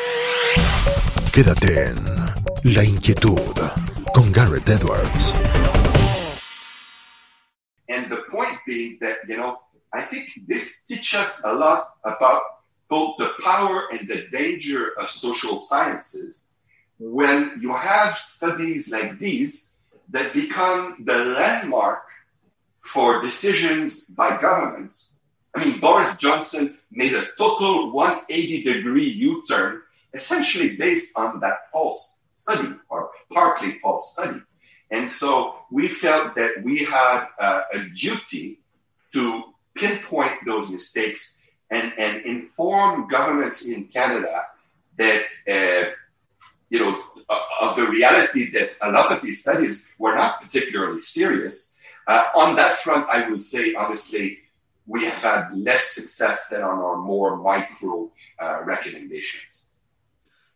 Quédate 1.33 1.91
en 1.91 1.97
La 2.65 2.85
Inquietud 2.85 3.55
con 4.15 4.33
Garret 4.33 4.69
Edwards. 4.69 5.33
And 7.89 8.11
the 8.11 8.23
point 8.31 8.59
being 8.67 8.99
that, 9.01 9.19
you 9.29 9.37
know, 9.37 9.59
I 9.93 10.03
think 10.03 10.29
this 10.47 10.85
teaches 10.85 11.43
a 11.45 11.53
lot 11.53 11.95
about 12.05 12.43
both 12.89 13.17
the 13.19 13.31
power 13.43 13.85
and 13.91 14.09
the 14.09 14.27
danger 14.31 14.93
of 14.99 15.11
social 15.11 15.61
sciences 15.61 16.51
when 16.99 17.59
you 17.61 17.73
have 17.73 18.15
studies 18.15 18.91
like 18.91 19.19
these 19.19 19.73
that 20.11 20.33
become 20.33 21.05
the 21.05 21.25
landmark 21.25 22.03
for 22.81 23.23
decisions 23.23 24.07
by 24.07 24.41
governments. 24.41 25.18
I 25.59 25.65
mean, 25.65 25.81
Boris 25.81 26.17
Johnson 26.19 26.79
made 26.93 27.15
a 27.15 27.25
total 27.37 27.91
180 27.91 28.63
degree 28.63 29.09
U 29.09 29.43
turn 29.43 29.83
essentially 30.15 30.77
based 30.77 31.11
on 31.17 31.41
that 31.41 31.73
false 31.73 32.23
study 32.31 32.77
or 32.89 33.11
partly 33.33 33.73
false 33.81 34.13
study. 34.13 34.41
And 34.93 35.11
so 35.11 35.57
we 35.73 35.89
felt 35.89 36.37
that 36.37 36.63
we 36.63 36.85
had 36.85 37.27
uh, 37.41 37.63
a 37.75 37.81
duty 37.93 38.61
to 39.15 39.43
pinpoint 39.75 40.47
those 40.47 40.71
mistakes 40.71 41.41
and, 41.73 41.93
and 41.99 42.25
inform 42.25 43.09
governments 43.09 43.67
in 43.67 43.87
Canada 43.87 44.45
that, 44.97 45.25
uh, 45.51 45.91
you 46.71 46.79
know, 46.79 47.03
of 47.61 47.75
the 47.75 47.87
reality 47.89 48.53
that 48.53 48.71
a 48.81 48.93
lot 48.93 49.11
of 49.11 49.23
these 49.23 49.41
studies 49.41 49.91
were 49.99 50.15
not 50.15 50.41
particularly 50.41 51.01
serious. 51.01 51.77
Uh, 52.07 52.27
on 52.37 52.55
that 52.55 52.79
front, 52.79 53.09
I 53.11 53.29
would 53.29 53.43
say, 53.43 53.75
honestly, 53.75 54.39
we 54.89 55.05
have 55.05 55.23
had 55.23 55.57
less 55.57 55.85
success 55.95 56.49
than 56.51 56.63
on 56.63 56.79
our 56.79 56.97
more 56.97 57.37
micro 57.37 58.11
uh, 58.41 58.63
recommendations. 58.65 59.67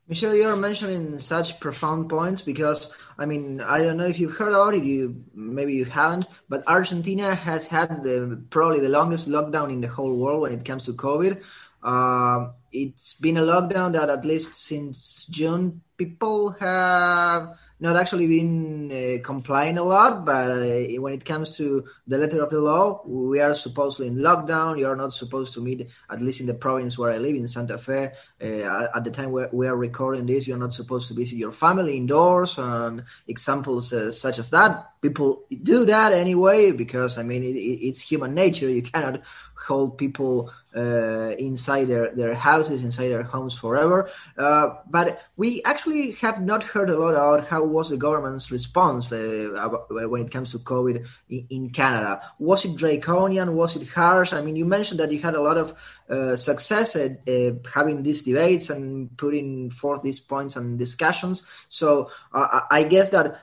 Michel, 0.08 0.34
you're 0.34 0.56
mentioning 0.56 1.18
such 1.20 1.60
profound 1.60 2.08
points 2.08 2.42
because 2.42 2.92
I 3.16 3.26
mean 3.26 3.60
I 3.60 3.78
don't 3.78 3.98
know 3.98 4.06
if 4.06 4.18
you've 4.18 4.36
heard 4.36 4.48
about 4.48 4.74
it. 4.74 4.82
You 4.82 5.24
maybe 5.32 5.74
you 5.74 5.84
haven't, 5.84 6.26
but 6.48 6.64
Argentina 6.66 7.34
has 7.34 7.68
had 7.68 8.02
the 8.02 8.42
probably 8.50 8.80
the 8.80 8.88
longest 8.88 9.28
lockdown 9.28 9.70
in 9.70 9.80
the 9.80 9.88
whole 9.88 10.16
world 10.16 10.42
when 10.42 10.52
it 10.52 10.64
comes 10.64 10.84
to 10.84 10.92
COVID. 10.92 11.42
Uh, 11.82 12.48
it's 12.72 13.14
been 13.14 13.36
a 13.36 13.42
lockdown 13.42 13.92
that 13.92 14.10
at 14.10 14.24
least 14.24 14.54
since 14.54 15.26
June 15.30 15.82
people 15.96 16.50
have 16.60 17.56
not 17.82 17.96
actually 17.96 18.28
been 18.28 18.92
uh, 18.92 19.22
complying 19.24 19.76
a 19.76 19.82
lot, 19.82 20.24
but 20.24 20.48
uh, 20.50 21.00
when 21.00 21.12
it 21.12 21.24
comes 21.24 21.56
to 21.56 21.84
the 22.06 22.16
letter 22.16 22.40
of 22.40 22.48
the 22.50 22.60
law, 22.60 23.02
we 23.04 23.40
are 23.40 23.56
supposedly 23.56 24.06
in 24.06 24.18
lockdown. 24.18 24.78
You 24.78 24.86
are 24.86 24.94
not 24.94 25.12
supposed 25.12 25.52
to 25.54 25.60
meet, 25.60 25.90
at 26.08 26.22
least 26.22 26.40
in 26.40 26.46
the 26.46 26.54
province 26.54 26.96
where 26.96 27.10
I 27.10 27.18
live, 27.18 27.34
in 27.34 27.48
Santa 27.48 27.76
Fe. 27.76 28.12
Uh, 28.40 28.86
at 28.94 29.02
the 29.02 29.10
time 29.10 29.32
where 29.32 29.50
we 29.52 29.66
are 29.66 29.76
recording 29.76 30.26
this, 30.26 30.46
you're 30.46 30.56
not 30.56 30.72
supposed 30.72 31.08
to 31.08 31.14
visit 31.14 31.36
your 31.36 31.50
family 31.50 31.96
indoors, 31.96 32.56
and 32.56 33.02
examples 33.26 33.92
uh, 33.92 34.12
such 34.12 34.38
as 34.38 34.50
that. 34.50 34.86
People 35.00 35.44
do 35.62 35.84
that 35.86 36.12
anyway 36.12 36.70
because 36.70 37.18
I 37.18 37.24
mean 37.24 37.42
it, 37.42 37.56
it's 37.56 38.00
human 38.00 38.32
nature. 38.32 38.68
You 38.70 38.82
cannot 38.82 39.22
hold 39.66 39.98
people 39.98 40.52
uh, 40.74 41.30
inside 41.38 41.84
their, 41.84 42.14
their 42.14 42.34
houses, 42.34 42.82
inside 42.82 43.08
their 43.08 43.22
homes 43.22 43.54
forever. 43.54 44.10
Uh, 44.36 44.76
but 44.88 45.20
we 45.36 45.62
actually 45.64 46.12
have 46.12 46.40
not 46.42 46.62
heard 46.62 46.90
a 46.90 46.98
lot 46.98 47.14
about 47.14 47.48
how 47.48 47.64
was 47.72 47.90
the 47.90 47.96
government's 47.96 48.50
response 48.50 49.10
uh, 49.10 49.68
when 49.90 50.22
it 50.22 50.30
comes 50.30 50.52
to 50.52 50.58
COVID 50.58 51.06
in, 51.28 51.70
Canada. 51.70 52.20
Was 52.38 52.64
it 52.64 52.76
draconian? 52.76 53.56
Was 53.56 53.76
it 53.76 53.88
harsh? 53.88 54.32
I 54.32 54.42
mean, 54.42 54.56
you 54.56 54.64
mentioned 54.64 55.00
that 55.00 55.10
you 55.10 55.20
had 55.20 55.34
a 55.34 55.40
lot 55.40 55.56
of 55.56 55.74
uh, 56.08 56.36
success 56.36 56.94
at 56.94 57.26
uh, 57.26 57.52
having 57.72 58.02
these 58.02 58.22
debates 58.22 58.68
and 58.68 59.16
putting 59.16 59.70
forth 59.70 60.02
these 60.02 60.20
points 60.20 60.56
and 60.56 60.78
discussions. 60.78 61.42
So 61.68 62.10
uh, 62.32 62.60
I 62.70 62.82
guess 62.84 63.10
that 63.10 63.40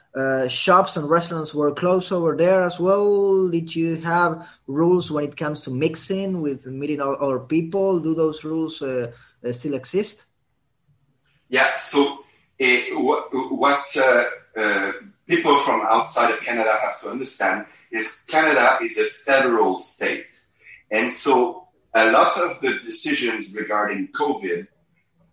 shops 0.51 0.95
and 0.97 1.09
restaurants 1.09 1.53
were 1.53 1.73
closed 1.73 2.11
over 2.11 2.35
there 2.37 2.63
as 2.63 2.79
well. 2.79 3.49
Did 3.49 3.75
you 3.75 3.97
have 3.97 4.47
rules 4.67 5.09
when 5.09 5.23
it 5.23 5.35
comes 5.35 5.61
to 5.61 5.71
mixing 5.71 6.41
with 6.41 6.67
meeting 6.67 7.01
other 7.01 7.39
people? 7.39 7.99
Do 7.99 8.13
those 8.13 8.43
rules 8.43 8.77
still 8.77 9.73
exist? 9.73 10.25
Yeah. 11.49 11.75
So 11.77 12.18
Eh, 12.59 12.93
what, 12.93 13.29
what 13.31 13.85
people 15.27 15.57
from 15.59 15.81
outside 15.81 16.31
of 16.31 16.41
Canada 16.41 16.77
have 16.81 16.99
to 17.01 17.09
understand 17.09 17.65
is 17.91 18.25
Canada 18.27 18.79
is 18.81 18.97
a 18.97 19.05
federal 19.05 19.81
state. 19.81 20.27
And 20.91 21.13
so 21.13 21.67
a 21.93 22.11
lot 22.11 22.37
of 22.37 22.59
the 22.61 22.79
decisions 22.79 23.53
regarding 23.53 24.09
COVID 24.09 24.67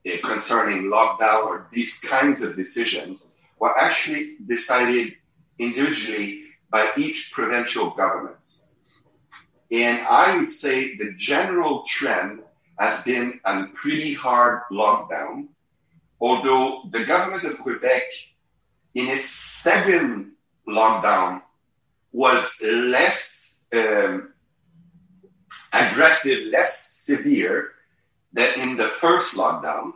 uh, 0.07 0.11
concerning 0.23 0.85
lockdown 0.85 1.47
or 1.47 1.69
these 1.73 1.99
kinds 1.99 2.43
of 2.43 2.57
decisions 2.57 3.33
were 3.59 3.77
actually 3.77 4.37
decided 4.47 5.17
individually 5.59 6.45
by 6.71 6.91
each 6.97 7.33
provincial 7.33 7.91
governments. 7.91 8.69
And 9.71 10.07
I 10.07 10.37
would 10.37 10.51
say 10.51 10.97
the 10.97 11.12
general 11.17 11.85
trend 11.87 12.41
has 12.79 13.03
been 13.05 13.41
a 13.45 13.67
pretty 13.75 14.15
hard 14.15 14.62
lockdown, 14.71 15.49
although 16.20 16.88
the 16.90 17.05
government 17.05 17.44
of 17.44 17.59
Quebec 17.59 18.02
in 18.94 19.09
its 19.09 19.26
second 19.26 20.33
lockdown 20.66 21.42
was 22.12 22.61
less 22.62 23.64
um, 23.74 24.33
aggressive, 25.72 26.46
less 26.48 26.90
severe 27.05 27.72
than 28.33 28.61
in 28.61 28.76
the 28.76 28.88
first 28.88 29.37
lockdown. 29.37 29.92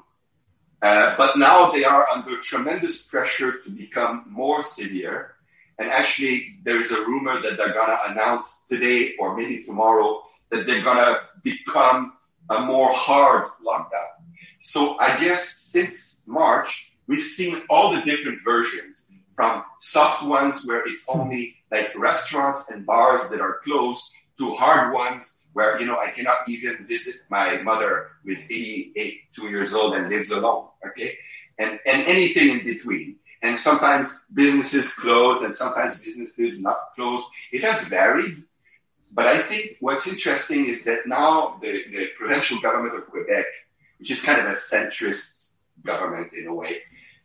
Uh, 0.82 1.14
but 1.16 1.36
now 1.36 1.70
they 1.72 1.84
are 1.84 2.08
under 2.08 2.38
tremendous 2.38 3.06
pressure 3.06 3.58
to 3.60 3.70
become 3.70 4.24
more 4.28 4.62
severe. 4.62 5.34
And 5.78 5.90
actually, 5.90 6.58
there 6.62 6.80
is 6.80 6.92
a 6.92 7.06
rumor 7.06 7.40
that 7.40 7.56
they're 7.56 7.72
going 7.72 7.88
to 7.88 8.10
announce 8.10 8.64
today 8.68 9.14
or 9.18 9.36
maybe 9.36 9.64
tomorrow 9.64 10.22
that 10.50 10.66
they're 10.66 10.82
going 10.82 10.98
to 10.98 11.20
become 11.42 12.14
a 12.50 12.60
more 12.60 12.90
hard 12.92 13.50
lockdown. 13.64 14.12
So 14.60 14.98
I 14.98 15.18
guess 15.18 15.56
since 15.58 16.22
March, 16.26 16.92
we've 17.06 17.24
seen 17.24 17.62
all 17.68 17.94
the 17.94 18.02
different 18.02 18.40
versions 18.44 19.18
from 19.34 19.64
soft 19.80 20.22
ones 20.22 20.66
where 20.66 20.86
it's 20.86 21.08
only 21.08 21.56
like 21.70 21.92
restaurants 21.96 22.68
and 22.70 22.84
bars 22.84 23.30
that 23.30 23.40
are 23.40 23.60
closed 23.64 24.14
to 24.38 24.54
hard 24.54 24.92
ones 24.92 25.44
where, 25.52 25.80
you 25.80 25.86
know, 25.86 25.98
I 25.98 26.10
cannot 26.10 26.48
even 26.48 26.86
visit 26.86 27.16
my 27.30 27.60
mother 27.62 28.08
who 28.24 28.32
is 28.32 28.50
88, 28.50 29.20
two 29.34 29.48
years 29.48 29.74
old 29.74 29.94
and 29.94 30.08
lives 30.08 30.30
alone. 30.30 30.68
Okay. 30.86 31.16
And, 31.58 31.78
and 31.86 32.02
anything 32.06 32.58
in 32.58 32.64
between. 32.64 33.16
and 33.42 33.58
sometimes 33.58 34.24
businesses 34.34 34.94
closed 34.94 35.44
and 35.44 35.54
sometimes 35.54 36.04
businesses 36.04 36.60
not 36.60 36.94
closed. 36.94 37.26
It 37.52 37.64
has 37.64 37.88
varied. 37.88 38.42
But 39.12 39.26
I 39.26 39.42
think 39.42 39.76
what's 39.80 40.06
interesting 40.06 40.66
is 40.66 40.84
that 40.84 41.06
now 41.06 41.58
the, 41.60 41.72
the 41.90 42.08
provincial 42.16 42.60
government 42.60 42.94
of 42.96 43.06
Quebec, 43.06 43.44
which 44.00 44.10
is 44.10 44.24
kind 44.24 44.40
of 44.40 44.46
a 44.46 44.56
centrist 44.56 45.58
government 45.84 46.32
in 46.32 46.46
a 46.46 46.54
way, 46.54 46.82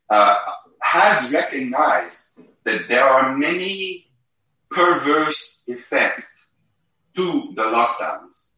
uh, 0.10 0.38
has 0.82 1.34
recognized 1.34 2.42
that 2.66 2.88
there 2.88 3.04
are 3.04 3.36
many 3.36 4.08
perverse 4.70 5.64
effects 5.68 6.48
to 7.16 7.54
the 7.56 7.64
lockdowns, 7.64 8.54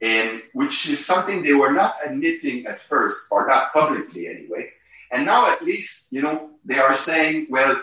and 0.00 0.42
which 0.52 0.88
is 0.88 1.04
something 1.04 1.42
they 1.42 1.52
were 1.54 1.72
not 1.72 1.94
admitting 2.04 2.66
at 2.66 2.80
first, 2.82 3.28
or 3.30 3.46
not 3.46 3.72
publicly 3.72 4.26
anyway. 4.26 4.68
And 5.12 5.24
now 5.24 5.50
at 5.52 5.62
least, 5.62 6.08
you 6.10 6.20
know, 6.20 6.50
they 6.64 6.78
are 6.78 6.94
saying, 6.94 7.46
well, 7.48 7.80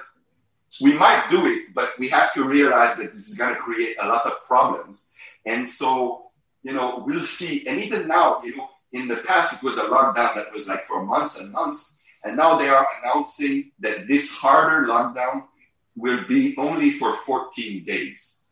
we 0.82 0.94
might 0.94 1.28
do 1.32 1.48
it, 1.48 1.74
but 1.74 1.98
we 1.98 2.10
have 2.10 2.34
to 2.34 2.44
realize 2.44 2.98
that 2.98 3.14
this 3.14 3.30
is 3.30 3.38
going 3.38 3.56
to 3.56 3.62
create 3.62 3.96
a 4.00 4.08
lot 4.08 4.26
of 4.26 4.46
problems. 4.46 5.14
And 5.46 5.68
so, 5.68 6.32
you 6.64 6.74
know, 6.74 7.04
we'll 7.06 7.24
see. 7.24 7.66
And 7.66 7.80
even 7.80 8.08
now, 8.08 8.42
you 8.44 8.58
know, 8.58 8.70
in 8.92 9.08
the 9.08 9.18
past, 9.18 9.54
it 9.54 9.66
was 9.66 9.78
a 9.78 9.84
lockdown 9.84 10.36
that 10.36 10.52
was 10.52 10.68
like 10.68 10.86
for 10.86 11.06
months 11.06 11.40
and 11.40 11.52
months. 11.52 12.02
And 12.24 12.36
now 12.36 12.58
they 12.58 12.70
are 12.70 12.88
announcing 13.02 13.72
that 13.80 14.08
this 14.08 14.32
harder 14.32 14.88
lockdown 14.88 15.48
will 15.96 16.26
be 16.28 16.56
only 16.58 16.92
for 16.92 17.16
14 17.16 17.84
days. 17.86 18.46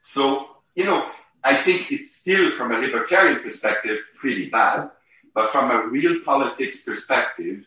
So, 0.00 0.56
you 0.74 0.84
know, 0.84 1.06
I 1.44 1.56
think 1.56 1.90
it's 1.90 2.16
still 2.16 2.52
from 2.56 2.72
a 2.72 2.78
libertarian 2.78 3.40
perspective 3.40 3.98
pretty 4.16 4.48
bad, 4.48 4.90
but 5.34 5.50
from 5.50 5.70
a 5.70 5.88
real 5.88 6.20
politics 6.24 6.84
perspective, 6.84 7.64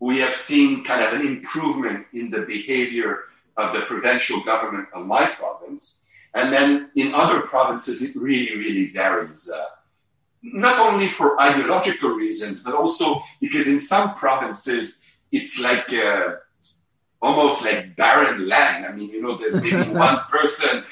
we 0.00 0.20
have 0.20 0.32
seen 0.32 0.84
kind 0.84 1.04
of 1.04 1.20
an 1.20 1.26
improvement 1.26 2.06
in 2.12 2.30
the 2.30 2.42
behavior 2.42 3.24
of 3.56 3.74
the 3.74 3.80
provincial 3.80 4.42
government 4.44 4.88
of 4.94 5.06
my 5.06 5.26
province. 5.26 6.06
And 6.34 6.52
then 6.52 6.90
in 6.94 7.14
other 7.14 7.40
provinces, 7.40 8.02
it 8.02 8.20
really, 8.20 8.56
really 8.56 8.90
varies. 8.92 9.50
Uh, 9.50 9.64
not 10.42 10.92
only 10.92 11.06
for 11.06 11.40
ideological 11.40 12.10
reasons, 12.10 12.62
but 12.62 12.74
also 12.74 13.22
because 13.40 13.66
in 13.66 13.80
some 13.80 14.14
provinces, 14.14 15.04
it's 15.32 15.60
like 15.60 15.92
uh, 15.92 16.36
almost 17.20 17.64
like 17.64 17.96
barren 17.96 18.48
land. 18.48 18.86
I 18.86 18.92
mean, 18.92 19.10
you 19.10 19.22
know, 19.22 19.38
there's 19.38 19.60
maybe 19.60 19.90
one 19.90 20.20
person 20.30 20.84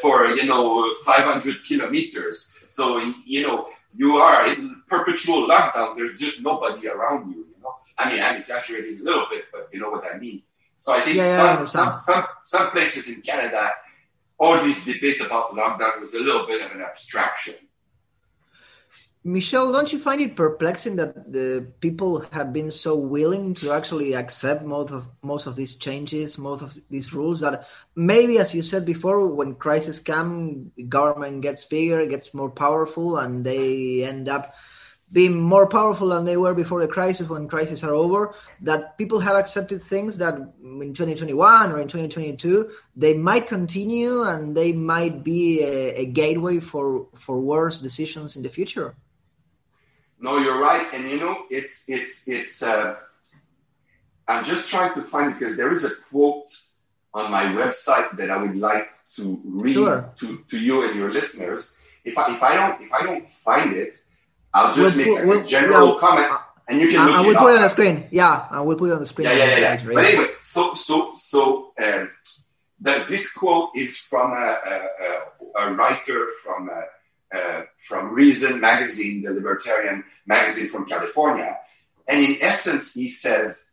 for, 0.00 0.26
you 0.26 0.44
know, 0.44 0.94
500 1.04 1.64
kilometers. 1.64 2.64
So, 2.68 2.98
you 3.24 3.46
know, 3.46 3.68
you 3.94 4.16
are 4.16 4.48
in 4.52 4.82
perpetual 4.88 5.48
lockdown. 5.48 5.96
There's 5.96 6.18
just 6.18 6.42
nobody 6.42 6.88
around 6.88 7.30
you, 7.30 7.38
you 7.38 7.56
know. 7.62 7.74
I 7.98 8.10
mean, 8.10 8.22
I'm 8.22 8.36
exaggerating 8.36 9.00
a 9.00 9.02
little 9.02 9.26
bit, 9.30 9.44
but 9.52 9.68
you 9.72 9.80
know 9.80 9.90
what 9.90 10.04
I 10.12 10.18
mean. 10.18 10.42
So 10.76 10.94
I 10.94 11.00
think 11.00 11.16
yeah, 11.16 11.36
some, 11.36 11.66
some, 11.66 11.98
some, 11.98 12.24
some 12.44 12.70
places 12.70 13.14
in 13.14 13.22
Canada, 13.22 13.70
all 14.38 14.64
this 14.64 14.84
debate 14.84 15.20
about 15.20 15.52
lockdown 15.52 16.00
was 16.00 16.14
a 16.14 16.20
little 16.20 16.46
bit 16.46 16.62
of 16.62 16.72
an 16.72 16.80
abstraction. 16.80 17.54
Michel, 19.24 19.70
don't 19.70 19.92
you 19.92 20.00
find 20.00 20.20
it 20.20 20.34
perplexing 20.34 20.96
that 20.96 21.30
the 21.30 21.72
people 21.78 22.26
have 22.32 22.52
been 22.52 22.72
so 22.72 22.96
willing 22.96 23.54
to 23.54 23.70
actually 23.70 24.14
accept 24.14 24.64
most 24.64 24.90
of 24.90 25.06
most 25.22 25.46
of 25.46 25.54
these 25.54 25.76
changes, 25.76 26.38
most 26.38 26.60
of 26.60 26.76
these 26.90 27.12
rules 27.12 27.38
that 27.38 27.68
maybe, 27.94 28.38
as 28.38 28.52
you 28.52 28.62
said 28.62 28.84
before, 28.84 29.28
when 29.28 29.54
crisis 29.54 30.00
come, 30.00 30.72
government 30.88 31.42
gets 31.42 31.64
bigger, 31.66 32.04
gets 32.06 32.34
more 32.34 32.50
powerful, 32.50 33.16
and 33.18 33.46
they 33.46 34.02
end 34.02 34.28
up 34.28 34.56
being 35.12 35.40
more 35.40 35.68
powerful 35.68 36.08
than 36.08 36.24
they 36.24 36.36
were 36.36 36.54
before 36.54 36.80
the 36.80 36.88
crisis 36.88 37.28
when 37.28 37.46
crises 37.46 37.84
are 37.84 37.94
over 37.94 38.34
that 38.62 38.96
people 38.98 39.20
have 39.20 39.36
accepted 39.36 39.82
things 39.82 40.18
that 40.18 40.34
in 40.34 40.94
2021 40.94 41.70
or 41.70 41.78
in 41.80 41.86
2022 41.86 42.70
they 42.96 43.12
might 43.12 43.46
continue 43.46 44.22
and 44.22 44.56
they 44.56 44.72
might 44.72 45.22
be 45.22 45.62
a, 45.62 46.00
a 46.00 46.06
gateway 46.06 46.58
for 46.58 47.06
for 47.14 47.40
worse 47.40 47.80
decisions 47.80 48.36
in 48.36 48.42
the 48.42 48.48
future 48.48 48.96
no 50.22 50.38
you're 50.38 50.60
right 50.60 50.86
and 50.94 51.10
you 51.10 51.18
know 51.18 51.44
it's 51.50 51.88
it's 51.88 52.28
it's 52.28 52.62
uh, 52.62 52.96
i'm 54.28 54.44
just 54.44 54.70
trying 54.70 54.94
to 54.94 55.02
find 55.02 55.38
because 55.38 55.56
there 55.56 55.72
is 55.72 55.84
a 55.84 55.94
quote 56.08 56.48
on 57.12 57.30
my 57.30 57.44
website 57.60 58.16
that 58.16 58.30
i 58.30 58.40
would 58.40 58.56
like 58.56 58.88
to 59.10 59.38
read 59.44 59.74
sure. 59.74 60.10
to, 60.16 60.42
to 60.48 60.58
you 60.58 60.88
and 60.88 60.96
your 60.96 61.12
listeners 61.12 61.76
if 62.04 62.16
I, 62.16 62.34
if 62.34 62.42
I 62.42 62.56
don't 62.56 62.80
if 62.80 62.92
i 62.92 63.02
don't 63.02 63.28
find 63.28 63.74
it 63.74 64.02
I'll 64.54 64.72
just 64.72 64.96
we'll 64.96 65.16
make 65.16 65.24
put, 65.24 65.44
a 65.44 65.48
general 65.48 65.94
yeah, 65.94 66.00
comment, 66.00 66.32
and 66.68 66.80
you 66.80 66.88
can. 66.90 67.08
I, 67.08 67.20
will 67.26 67.34
put 67.34 67.52
it 67.52 67.56
on 67.56 67.62
the 67.62 67.68
screen. 67.68 68.02
Yeah, 68.10 68.46
I 68.50 68.60
will 68.60 68.76
put 68.76 68.90
it 68.90 68.92
on 68.92 69.00
the 69.00 69.06
screen. 69.06 69.28
Yeah, 69.28 69.34
yeah, 69.34 69.56
yeah. 69.56 69.82
yeah. 69.82 69.84
But 69.94 70.04
anyway, 70.04 70.28
so 70.42 70.74
so 70.74 71.14
so 71.16 71.72
um, 71.82 72.10
the, 72.80 73.04
this 73.08 73.32
quote 73.32 73.70
is 73.74 73.98
from 73.98 74.32
a, 74.32 74.58
a, 75.56 75.68
a 75.68 75.72
writer 75.72 76.28
from 76.42 76.68
a, 76.68 76.84
uh, 77.34 77.62
from 77.78 78.14
Reason 78.14 78.60
magazine, 78.60 79.22
the 79.22 79.30
libertarian 79.30 80.04
magazine 80.26 80.68
from 80.68 80.86
California, 80.86 81.56
and 82.06 82.20
in 82.20 82.36
essence, 82.40 82.94
he 82.94 83.08
says 83.08 83.70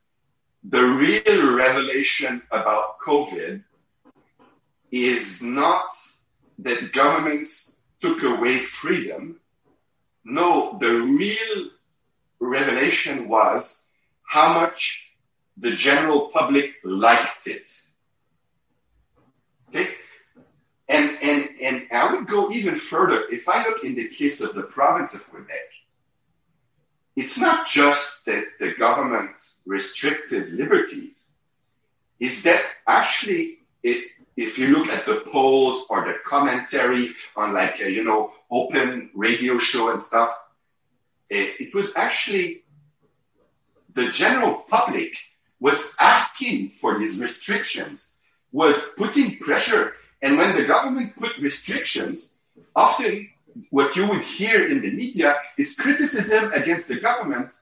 the 0.63 0.81
real 0.81 1.55
revelation 1.55 2.41
about 2.51 2.99
COVID 3.05 3.63
is 4.91 5.41
not 5.41 5.89
that 6.59 6.91
governments 6.91 7.77
took 8.01 8.23
away 8.23 8.57
freedom 8.57 9.39
no, 10.29 10.77
the 10.79 10.91
real 10.91 11.69
revelation 12.39 13.27
was 13.27 13.87
how 14.23 14.53
much 14.53 15.11
the 15.57 15.71
general 15.71 16.29
public 16.29 16.75
liked 16.83 17.47
it. 17.47 17.69
Okay? 19.69 19.89
And, 20.89 21.17
and, 21.21 21.49
and 21.61 21.87
I 21.91 22.13
would 22.13 22.27
go 22.27 22.51
even 22.51 22.75
further. 22.75 23.23
If 23.31 23.47
I 23.47 23.63
look 23.63 23.83
in 23.83 23.95
the 23.95 24.09
case 24.09 24.41
of 24.41 24.53
the 24.55 24.63
province 24.63 25.13
of 25.13 25.29
Quebec, 25.29 25.69
it's 27.15 27.37
not 27.37 27.67
just 27.67 28.25
that 28.25 28.45
the 28.59 28.73
government 28.73 29.39
restricted 29.65 30.53
liberties, 30.53 31.27
it's 32.19 32.41
that 32.43 32.63
actually 32.87 33.59
it, 33.83 34.05
if 34.35 34.57
you 34.57 34.75
look 34.75 34.87
at 34.87 35.05
the 35.05 35.21
polls 35.31 35.87
or 35.89 36.05
the 36.05 36.15
commentary 36.25 37.13
on 37.35 37.53
like, 37.53 37.79
uh, 37.81 37.85
you 37.85 38.03
know, 38.03 38.33
open 38.49 39.11
radio 39.13 39.57
show 39.59 39.89
and 39.91 40.01
stuff, 40.01 40.35
it, 41.29 41.59
it 41.59 41.73
was 41.73 41.95
actually 41.97 42.63
the 43.93 44.09
general 44.09 44.65
public 44.69 45.13
was 45.59 45.95
asking 45.99 46.69
for 46.69 46.97
these 46.97 47.19
restrictions, 47.19 48.15
was 48.51 48.93
putting 48.97 49.37
pressure. 49.37 49.93
And 50.21 50.37
when 50.37 50.55
the 50.55 50.65
government 50.65 51.15
put 51.15 51.37
restrictions, 51.39 52.37
often 52.75 53.29
what 53.69 53.95
you 53.95 54.07
would 54.07 54.21
hear 54.21 54.65
in 54.67 54.81
the 54.81 54.91
media 54.91 55.35
is 55.57 55.75
criticism 55.75 56.51
against 56.53 56.87
the 56.87 56.99
government, 56.99 57.53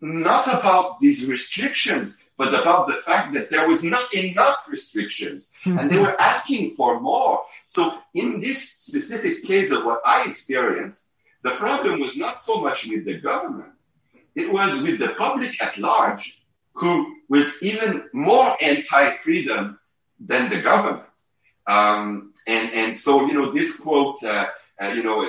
not 0.00 0.46
about 0.46 1.00
these 1.00 1.28
restrictions, 1.28 2.16
but 2.36 2.48
about 2.58 2.86
the 2.86 2.94
fact 2.94 3.34
that 3.34 3.50
there 3.50 3.68
was 3.68 3.84
not 3.84 4.14
enough 4.14 4.66
restrictions 4.68 5.52
hmm. 5.62 5.78
and 5.78 5.90
they 5.90 5.98
were 5.98 6.18
asking 6.20 6.74
for 6.74 6.98
more. 7.00 7.44
So 7.66 7.98
in 8.14 8.40
this 8.40 8.66
specific 8.66 9.44
case 9.44 9.70
of 9.70 9.84
what 9.84 10.00
I 10.06 10.28
experienced, 10.28 11.12
the 11.42 11.50
problem 11.50 12.00
was 12.00 12.16
not 12.16 12.40
so 12.40 12.60
much 12.62 12.86
with 12.86 13.04
the 13.04 13.18
government. 13.18 13.72
It 14.34 14.50
was 14.50 14.82
with 14.82 14.98
the 14.98 15.08
public 15.08 15.62
at 15.62 15.76
large 15.76 16.42
who 16.72 17.16
was 17.28 17.62
even 17.62 18.08
more 18.12 18.56
anti-freedom 18.62 19.78
than 20.18 20.50
the 20.50 20.62
government. 20.62 21.09
Um, 21.70 22.34
and, 22.48 22.72
and 22.72 22.96
so, 22.96 23.26
you 23.26 23.34
know, 23.34 23.52
this 23.52 23.78
quote, 23.78 24.20
uh, 24.24 24.46
uh, 24.82 24.88
you 24.88 25.04
know, 25.04 25.22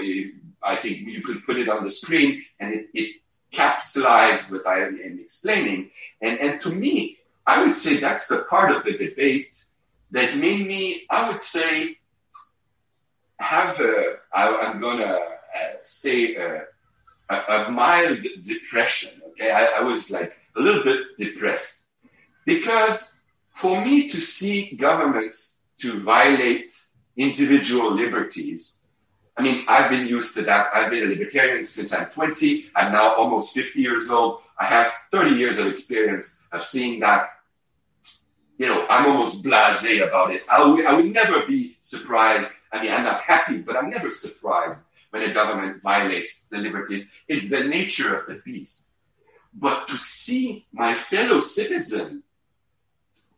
I 0.64 0.76
think 0.76 1.08
you 1.08 1.22
could 1.22 1.46
put 1.46 1.58
it 1.58 1.70
on 1.70 1.84
the 1.84 1.92
screen 1.92 2.44
and 2.60 2.74
it, 2.74 2.88
it 2.96 3.16
capsulized 3.54 4.52
what 4.52 4.66
I 4.66 4.86
am 4.86 5.20
explaining. 5.22 5.92
And, 6.20 6.40
and 6.40 6.62
to 6.62 6.70
me, 6.70 7.18
I 7.46 7.64
would 7.64 7.76
say 7.76 7.98
that's 7.98 8.28
the 8.28 8.40
part 8.50 8.72
of 8.76 8.84
the 8.84 8.98
debate 8.98 9.64
that 10.12 10.36
made 10.36 10.66
me, 10.66 11.04
I 11.12 11.30
would 11.30 11.44
say, 11.44 11.98
have 13.40 13.80
a, 13.80 14.16
I, 14.34 14.56
I'm 14.56 14.80
going 14.80 14.98
to 14.98 15.14
uh, 15.14 15.74
say 15.84 16.36
a, 16.36 16.64
a, 17.30 17.36
a, 17.36 17.72
mild 17.72 18.26
depression. 18.44 19.22
Okay. 19.30 19.52
I, 19.52 19.66
I 19.66 19.84
was 19.84 20.10
like 20.10 20.34
a 20.56 20.60
little 20.60 20.84
bit 20.84 21.02
depressed 21.20 21.86
because 22.46 23.20
for 23.52 23.80
me 23.84 24.10
to 24.10 24.20
see 24.20 24.76
governments 24.76 25.61
to 25.82 26.00
violate 26.00 26.74
individual 27.18 27.92
liberties 27.92 28.82
I 29.38 29.44
mean, 29.44 29.66
I've 29.68 29.90
been 29.90 30.08
used 30.08 30.36
to 30.36 30.44
that. 30.44 30.70
I've 30.74 30.92
been 30.92 31.04
a 31.04 31.08
libertarian 31.08 31.66
since 31.66 31.94
I'm 31.94 32.08
20. 32.08 32.70
I'm 32.76 32.92
now 32.92 33.16
almost 33.16 33.56
50 33.56 33.82
years 33.82 34.12
old. 34.12 34.42
I 34.60 34.66
have 34.66 34.94
30 35.12 35.32
years 35.32 35.58
of 35.58 35.68
experience 35.68 36.44
of 36.52 36.64
seeing 36.64 37.00
that. 37.00 37.30
You 38.58 38.68
know, 38.68 38.86
I'm 38.88 39.08
almost 39.08 39.44
blasé 39.44 40.08
about 40.08 40.32
it. 40.32 40.44
I 40.48 40.64
would, 40.64 40.86
I 40.86 40.94
would 40.94 41.12
never 41.12 41.48
be 41.48 41.78
surprised. 41.82 42.56
I 42.72 42.84
mean, 42.84 42.92
I'm 42.92 43.04
not 43.04 43.22
happy, 43.22 43.58
but 43.58 43.76
I'm 43.76 43.90
never 43.90 44.12
surprised 44.12 44.86
when 45.10 45.24
a 45.24 45.34
government 45.34 45.82
violates 45.82 46.48
the 46.50 46.60
liberties. 46.60 47.12
It's 47.28 47.50
the 47.50 47.64
nature 47.64 48.16
of 48.16 48.28
the 48.28 48.42
beast. 48.46 48.92
But 49.54 49.88
to 49.88 49.98
see 49.98 50.68
my 50.72 50.94
fellow 50.94 51.40
citizen 51.40 52.22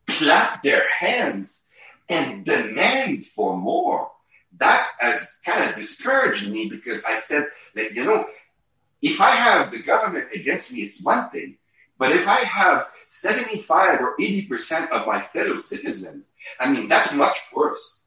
clap 0.07 0.61
their 0.63 0.83
hands 0.89 1.69
and 2.13 2.45
demand 2.45 3.25
for 3.25 3.57
more, 3.57 4.11
that 4.57 4.87
has 4.99 5.41
kind 5.45 5.67
of 5.69 5.75
discouraged 5.75 6.47
me 6.49 6.69
because 6.69 7.03
I 7.05 7.15
said 7.15 7.47
that, 7.75 7.93
you 7.93 8.05
know, 8.05 8.25
if 9.01 9.19
I 9.19 9.31
have 9.31 9.71
the 9.71 9.81
government 9.81 10.27
against 10.33 10.71
me, 10.71 10.81
it's 10.81 11.03
one 11.03 11.29
thing. 11.31 11.57
But 11.97 12.11
if 12.11 12.27
I 12.27 12.37
have 12.37 12.87
75 13.09 14.01
or 14.01 14.15
80% 14.17 14.89
of 14.91 15.07
my 15.07 15.21
fellow 15.21 15.57
citizens, 15.57 16.31
I 16.59 16.71
mean, 16.71 16.87
that's 16.87 17.13
much 17.13 17.37
worse. 17.53 18.05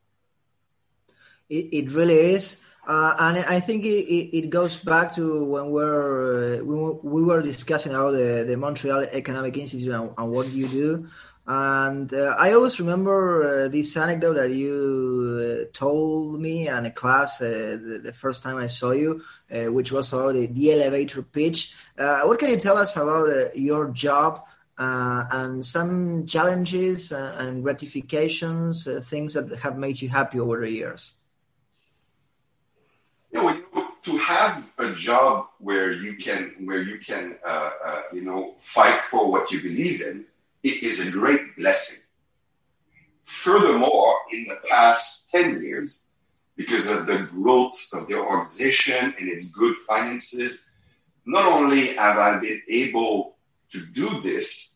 It, 1.49 1.69
it 1.73 1.93
really 1.93 2.35
is. 2.35 2.63
Uh, 2.87 3.17
and 3.19 3.39
I 3.39 3.59
think 3.59 3.85
it, 3.85 4.37
it, 4.37 4.49
goes 4.49 4.77
back 4.77 5.13
to 5.17 5.45
when 5.45 5.71
we're, 5.71 6.61
uh, 6.61 6.65
we, 6.65 6.77
we 7.03 7.23
were 7.25 7.43
discussing 7.43 7.93
about 7.93 8.13
the, 8.13 8.45
the 8.47 8.57
Montreal 8.57 9.07
Economic 9.11 9.57
Institute 9.57 9.93
and, 9.93 10.11
and 10.17 10.31
what 10.31 10.49
you 10.51 10.69
do. 10.69 11.09
And 11.49 12.13
uh, 12.13 12.35
I 12.37 12.55
always 12.55 12.81
remember 12.81 13.67
uh, 13.67 13.69
this 13.69 13.97
anecdote 13.97 14.35
that 14.35 14.51
you 14.51 15.69
uh, 15.69 15.71
told 15.73 16.41
me 16.41 16.67
in 16.67 16.87
a 16.87 16.91
class 16.91 17.41
uh, 17.41 17.79
the, 17.81 18.01
the, 18.03 18.13
first 18.13 18.43
time 18.43 18.57
I 18.57 18.67
saw 18.67 18.91
you, 18.91 19.23
uh, 19.55 19.71
which 19.71 19.93
was 19.93 20.13
about 20.13 20.35
the 20.35 20.73
elevator 20.73 21.23
pitch. 21.23 21.77
Uh, 21.97 22.23
what 22.23 22.41
can 22.41 22.51
you 22.51 22.59
tell 22.59 22.77
us 22.77 22.97
about 22.97 23.57
your 23.57 23.91
job 23.91 24.45
and 24.77 25.65
some 25.65 26.27
challenges 26.27 27.13
and 27.13 27.63
gratifications, 27.63 28.89
things 29.03 29.35
that 29.35 29.57
have 29.61 29.79
made 29.79 30.03
you 30.03 30.09
happy 30.09 30.41
over 30.41 30.61
the 30.61 30.71
years? 30.71 31.13
You 33.31 33.43
know, 33.43 33.89
to 34.03 34.17
have 34.19 34.65
a 34.79 34.91
job 34.95 35.47
where 35.59 35.93
you 35.93 36.17
can, 36.17 36.57
where 36.65 36.83
you 36.83 36.99
can, 36.99 37.37
you 38.13 38.23
know, 38.23 38.57
fight 38.63 39.01
for 39.03 39.31
what 39.31 39.53
you 39.53 39.63
believe 39.63 40.03
in 40.03 40.25
it 40.67 40.83
is 40.83 41.07
a 41.07 41.11
great 41.11 41.57
blessing. 41.57 42.01
Furthermore, 43.25 44.15
in 44.33 44.47
the 44.49 44.59
past 44.69 45.31
10 45.31 45.63
years, 45.63 46.13
because 46.57 46.91
of 46.91 47.07
the 47.07 47.29
growth 47.33 47.79
of 47.93 48.09
the 48.09 48.19
organization 48.19 49.15
and 49.19 49.29
its 49.29 49.53
good 49.53 49.77
finances, 49.89 50.71
not 51.27 51.47
only 51.47 51.95
have 51.95 52.19
I 52.19 52.39
been 52.39 52.63
able 52.69 53.37
to 53.71 53.81
do 53.93 54.21
this, 54.23 54.75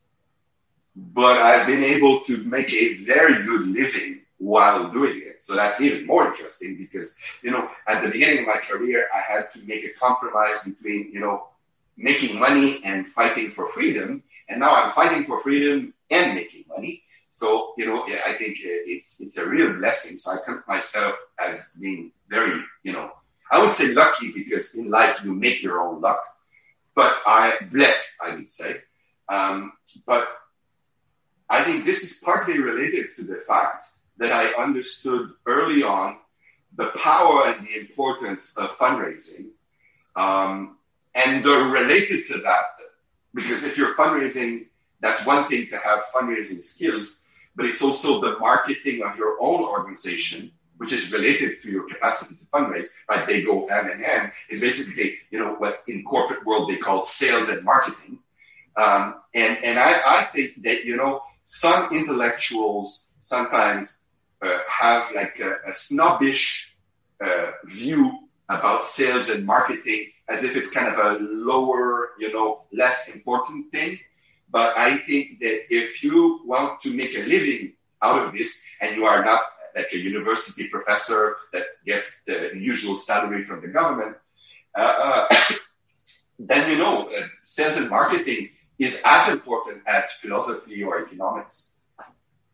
but 0.94 1.38
I've 1.38 1.66
been 1.66 1.84
able 1.84 2.20
to 2.20 2.38
make 2.44 2.72
a 2.72 2.94
very 3.04 3.44
good 3.46 3.68
living 3.68 4.20
while 4.38 4.90
doing 4.90 5.22
it. 5.24 5.42
So 5.42 5.54
that's 5.54 5.80
even 5.80 6.06
more 6.06 6.26
interesting 6.26 6.76
because, 6.76 7.18
you 7.42 7.50
know, 7.50 7.70
at 7.86 8.02
the 8.02 8.10
beginning 8.10 8.40
of 8.40 8.46
my 8.46 8.58
career, 8.58 9.08
I 9.14 9.20
had 9.32 9.50
to 9.52 9.66
make 9.66 9.84
a 9.84 9.92
compromise 9.98 10.64
between, 10.64 11.10
you 11.12 11.20
know, 11.20 11.48
making 11.96 12.38
money 12.38 12.82
and 12.84 13.06
fighting 13.08 13.50
for 13.50 13.68
freedom. 13.68 14.22
And 14.50 14.58
now 14.60 14.74
I'm 14.74 14.90
fighting 14.90 15.24
for 15.24 15.40
freedom 15.40 15.94
and 16.10 16.34
making 16.34 16.64
money. 16.68 17.04
So, 17.30 17.74
you 17.78 17.86
know, 17.86 18.02
I 18.02 18.34
think 18.34 18.58
it's, 18.60 19.20
it's 19.20 19.38
a 19.38 19.48
real 19.48 19.74
blessing. 19.78 20.16
So 20.16 20.32
I 20.32 20.38
count 20.44 20.66
myself 20.66 21.16
as 21.38 21.76
being 21.80 22.10
very, 22.28 22.60
you 22.82 22.92
know, 22.92 23.12
I 23.50 23.62
would 23.62 23.72
say 23.72 23.94
lucky 23.94 24.32
because 24.32 24.74
in 24.74 24.90
life 24.90 25.20
you 25.24 25.32
make 25.32 25.62
your 25.62 25.80
own 25.80 26.00
luck, 26.00 26.22
but 26.96 27.16
I 27.24 27.54
blessed, 27.70 28.20
I 28.22 28.34
would 28.34 28.50
say. 28.50 28.78
Um, 29.28 29.72
but 30.06 30.26
I 31.48 31.62
think 31.62 31.84
this 31.84 32.02
is 32.02 32.20
partly 32.24 32.58
related 32.58 33.14
to 33.16 33.24
the 33.24 33.36
fact 33.36 33.86
that 34.18 34.32
I 34.32 34.60
understood 34.60 35.30
early 35.46 35.84
on 35.84 36.18
the 36.76 36.88
power 36.96 37.46
and 37.46 37.66
the 37.66 37.78
importance 37.78 38.58
of 38.58 38.76
fundraising. 38.78 39.50
Um, 40.16 40.78
and 41.14 41.44
they're 41.44 41.72
related 41.72 42.26
to 42.28 42.38
that 42.38 42.79
because 43.34 43.64
if 43.64 43.76
you're 43.78 43.94
fundraising, 43.94 44.66
that's 45.00 45.26
one 45.26 45.48
thing 45.48 45.66
to 45.68 45.78
have 45.78 46.04
fundraising 46.14 46.62
skills, 46.62 47.26
but 47.56 47.66
it's 47.66 47.82
also 47.82 48.20
the 48.20 48.38
marketing 48.38 49.02
of 49.02 49.16
your 49.16 49.36
own 49.40 49.62
organization, 49.62 50.52
which 50.76 50.92
is 50.92 51.12
related 51.12 51.60
to 51.62 51.70
your 51.70 51.88
capacity 51.88 52.36
to 52.36 52.44
fundraise, 52.46 52.88
right? 53.08 53.26
They 53.26 53.42
go 53.42 53.68
hand 53.68 53.90
in 53.90 54.02
hand. 54.02 54.32
It's 54.48 54.60
basically, 54.60 55.18
you 55.30 55.38
know, 55.38 55.54
what 55.54 55.82
in 55.88 56.04
corporate 56.04 56.44
world 56.44 56.70
they 56.70 56.76
call 56.76 57.02
sales 57.02 57.48
and 57.48 57.64
marketing. 57.64 58.18
Um, 58.76 59.16
and, 59.34 59.58
and 59.64 59.78
I, 59.78 59.92
I 59.92 60.28
think 60.32 60.62
that, 60.62 60.84
you 60.84 60.96
know, 60.96 61.22
some 61.46 61.92
intellectuals 61.92 63.12
sometimes 63.20 64.06
uh, 64.42 64.58
have 64.68 65.12
like 65.14 65.38
a, 65.40 65.56
a 65.68 65.74
snobbish 65.74 66.74
uh, 67.20 67.50
view 67.64 68.28
about 68.48 68.84
sales 68.84 69.28
and 69.28 69.44
marketing 69.44 70.10
as 70.30 70.44
if 70.44 70.56
it's 70.56 70.70
kind 70.70 70.88
of 70.88 70.98
a 70.98 71.18
lower, 71.22 72.10
you 72.18 72.32
know, 72.32 72.62
less 72.72 73.14
important 73.14 73.70
thing. 73.72 73.98
But 74.48 74.76
I 74.76 74.98
think 74.98 75.40
that 75.40 75.74
if 75.74 76.02
you 76.02 76.40
want 76.44 76.80
to 76.82 76.94
make 76.94 77.14
a 77.14 77.22
living 77.26 77.74
out 78.02 78.18
of 78.24 78.32
this 78.32 78.64
and 78.80 78.96
you 78.96 79.04
are 79.04 79.24
not 79.24 79.40
like 79.74 79.88
a 79.92 79.98
university 79.98 80.68
professor 80.68 81.36
that 81.52 81.64
gets 81.86 82.24
the 82.24 82.52
usual 82.56 82.96
salary 82.96 83.44
from 83.44 83.60
the 83.60 83.68
government, 83.68 84.16
uh, 84.76 85.28
uh, 85.30 85.34
then 86.38 86.70
you 86.70 86.78
know 86.78 87.08
uh, 87.08 87.22
sales 87.42 87.76
and 87.76 87.90
marketing 87.90 88.50
is 88.78 89.02
as 89.04 89.32
important 89.32 89.82
as 89.86 90.12
philosophy 90.12 90.82
or 90.82 91.04
economics. 91.04 91.74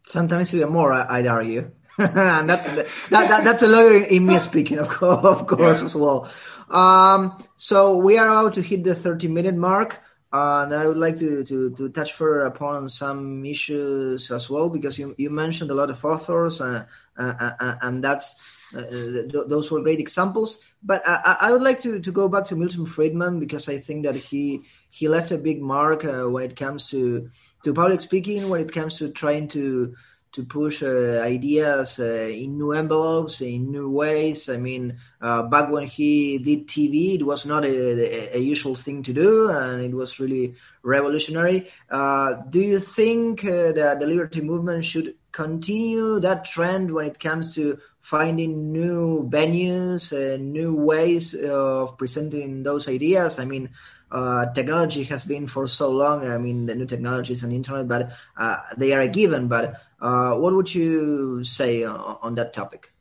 Sometimes 0.06 0.54
even 0.54 0.70
more, 0.70 0.92
I'd 0.92 1.26
argue. 1.26 1.70
And 1.98 2.48
that's 2.48 2.68
that, 2.68 2.86
that, 3.10 3.44
that's 3.44 3.62
a 3.62 3.68
lawyer 3.68 4.04
in 4.04 4.26
me 4.26 4.38
speaking, 4.38 4.78
of 4.78 4.88
course, 4.88 5.24
of 5.24 5.46
course 5.46 5.80
yeah. 5.80 5.86
as 5.86 5.94
well. 5.94 6.30
Um, 6.68 7.38
so 7.56 7.96
we 7.96 8.18
are 8.18 8.28
about 8.28 8.54
to 8.54 8.62
hit 8.62 8.84
the 8.84 8.94
30 8.94 9.28
minute 9.28 9.54
mark. 9.54 10.02
Uh, 10.32 10.64
and 10.64 10.74
I 10.74 10.86
would 10.86 10.98
like 10.98 11.18
to, 11.18 11.44
to, 11.44 11.70
to 11.70 11.88
touch 11.88 12.12
further 12.12 12.46
upon 12.46 12.88
some 12.88 13.44
issues 13.44 14.30
as 14.30 14.50
well, 14.50 14.68
because 14.68 14.98
you, 14.98 15.14
you 15.16 15.30
mentioned 15.30 15.70
a 15.70 15.74
lot 15.74 15.88
of 15.88 16.04
authors, 16.04 16.60
uh, 16.60 16.84
uh, 17.16 17.34
uh, 17.40 17.52
uh 17.58 17.76
and 17.82 18.02
that's 18.02 18.38
th- 18.72 19.30
those 19.46 19.70
were 19.70 19.80
great 19.80 20.00
examples. 20.00 20.62
But 20.82 21.02
I, 21.06 21.36
I, 21.42 21.52
would 21.52 21.62
like 21.62 21.80
to, 21.82 22.00
to 22.00 22.12
go 22.12 22.28
back 22.28 22.44
to 22.46 22.56
Milton 22.56 22.86
Friedman 22.86 23.38
because 23.38 23.68
I 23.68 23.78
think 23.78 24.04
that 24.04 24.16
he 24.16 24.62
he 24.90 25.08
left 25.08 25.30
a 25.30 25.38
big 25.38 25.62
mark 25.62 26.02
when 26.02 26.42
it 26.42 26.56
comes 26.56 26.90
to 26.90 27.30
to 27.64 27.72
public 27.72 28.00
speaking, 28.00 28.48
when 28.48 28.60
it 28.60 28.72
comes 28.72 28.98
to 28.98 29.10
trying 29.10 29.48
to 29.48 29.94
to 30.36 30.44
push 30.44 30.82
uh, 30.82 31.22
ideas 31.24 31.98
uh, 31.98 32.28
in 32.30 32.58
new 32.58 32.72
envelopes, 32.72 33.40
in 33.40 33.72
new 33.72 33.88
ways. 33.88 34.50
I 34.50 34.58
mean, 34.58 34.98
uh, 35.18 35.44
back 35.44 35.70
when 35.70 35.86
he 35.86 36.36
did 36.36 36.68
TV, 36.68 37.14
it 37.14 37.24
was 37.24 37.46
not 37.46 37.64
a, 37.64 38.36
a, 38.36 38.38
usual 38.38 38.74
thing 38.74 39.02
to 39.04 39.14
do, 39.14 39.48
and 39.48 39.80
it 39.80 39.94
was 39.94 40.20
really 40.20 40.54
revolutionary. 40.82 41.70
Do 41.90 42.60
you 42.60 42.80
think 42.80 43.40
that 43.40 43.96
the 43.98 44.06
liberty 44.06 44.42
movement 44.42 44.84
should 44.84 45.14
continue 45.32 46.20
that 46.20 46.44
trend 46.44 46.92
when 46.92 47.06
it 47.06 47.18
comes 47.18 47.54
to 47.54 47.78
finding 48.00 48.72
new 48.72 49.26
venues 49.30 50.12
and 50.12 50.52
new 50.52 50.76
ways 50.76 51.32
of 51.32 51.96
presenting 51.96 52.62
those 52.62 52.88
ideas? 52.88 53.38
I 53.38 53.46
mean, 53.46 53.70
uh, 54.10 54.46
technology 54.52 55.02
has 55.04 55.24
been 55.24 55.46
for 55.46 55.66
so 55.66 55.90
long. 55.90 56.30
I 56.30 56.38
mean, 56.38 56.66
the 56.66 56.74
new 56.74 56.86
technologies 56.86 57.42
and 57.42 57.52
internet, 57.52 57.88
but 57.88 58.12
uh, 58.36 58.58
they 58.76 58.92
are 58.92 59.00
a 59.00 59.08
given. 59.08 59.48
But 59.48 59.80
uh, 60.00 60.34
what 60.34 60.54
would 60.54 60.74
you 60.74 61.44
say 61.44 61.84
on, 61.84 62.18
on 62.22 62.34
that 62.34 62.52
topic? 62.52 62.92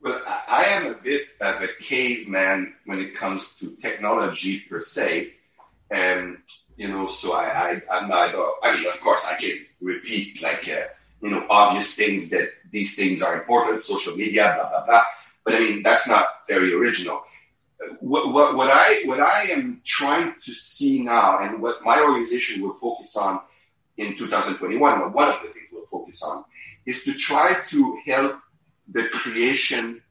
Well, 0.00 0.20
I 0.26 0.64
am 0.64 0.86
a 0.86 0.94
bit 0.94 1.26
of 1.40 1.62
a 1.62 1.68
caveman 1.80 2.74
when 2.84 3.00
it 3.00 3.16
comes 3.16 3.58
to 3.58 3.76
technology 3.76 4.60
per 4.60 4.80
se. 4.80 5.32
And, 5.90 6.38
you 6.76 6.88
know, 6.88 7.08
so 7.08 7.32
I, 7.32 7.80
I, 7.90 7.98
am 7.98 8.12
I 8.12 8.76
mean, 8.76 8.86
of 8.86 9.00
course, 9.00 9.26
I 9.26 9.36
can 9.40 9.58
repeat 9.80 10.42
like, 10.42 10.68
uh, 10.68 10.86
you 11.20 11.30
know, 11.30 11.46
obvious 11.48 11.96
things 11.96 12.28
that 12.30 12.50
these 12.70 12.94
things 12.94 13.22
are 13.22 13.40
important, 13.40 13.80
social 13.80 14.16
media, 14.16 14.54
blah, 14.56 14.68
blah, 14.68 14.86
blah. 14.86 15.02
But 15.44 15.54
I 15.54 15.60
mean, 15.60 15.82
that's 15.82 16.08
not 16.08 16.26
very 16.46 16.74
original. 16.74 17.22
What, 18.00 18.32
what, 18.32 18.56
what 18.56 18.70
I, 18.70 19.02
what 19.06 19.20
I 19.20 19.44
am 19.50 19.80
trying 19.84 20.34
to 20.44 20.54
see 20.54 21.02
now 21.02 21.38
and 21.38 21.62
what 21.62 21.82
my 21.82 22.00
organization 22.00 22.60
will 22.60 22.74
focus 22.74 23.16
on 23.16 23.40
in 23.96 24.16
2021, 24.16 25.12
one 25.12 25.28
of 25.28 25.42
the 25.42 25.48
we'll 25.48 25.57
focus 25.90 26.22
on, 26.22 26.44
is 26.86 27.04
to 27.04 27.14
try 27.14 27.54
to 27.68 27.98
help 28.06 28.38
the 28.92 29.04
creation 29.08 30.02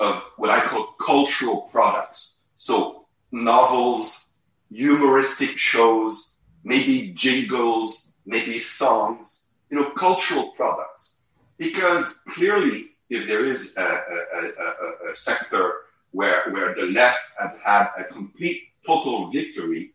of 0.00 0.22
what 0.36 0.50
I 0.50 0.60
call 0.60 0.94
cultural 1.00 1.62
products. 1.72 2.44
So 2.56 3.06
novels, 3.32 4.32
humoristic 4.70 5.56
shows, 5.58 6.38
maybe 6.64 7.12
jingles, 7.14 8.12
maybe 8.26 8.58
songs, 8.58 9.48
you 9.70 9.78
know, 9.78 9.90
cultural 9.90 10.52
products. 10.56 11.22
Because 11.58 12.20
clearly, 12.28 12.90
if 13.08 13.26
there 13.26 13.44
is 13.44 13.76
a, 13.76 13.82
a, 13.82 15.08
a, 15.08 15.12
a 15.12 15.16
sector 15.16 15.72
where, 16.12 16.50
where 16.50 16.74
the 16.74 16.86
left 16.86 17.20
has 17.38 17.60
had 17.60 17.88
a 17.98 18.04
complete 18.04 18.62
total 18.86 19.30
victory 19.30 19.92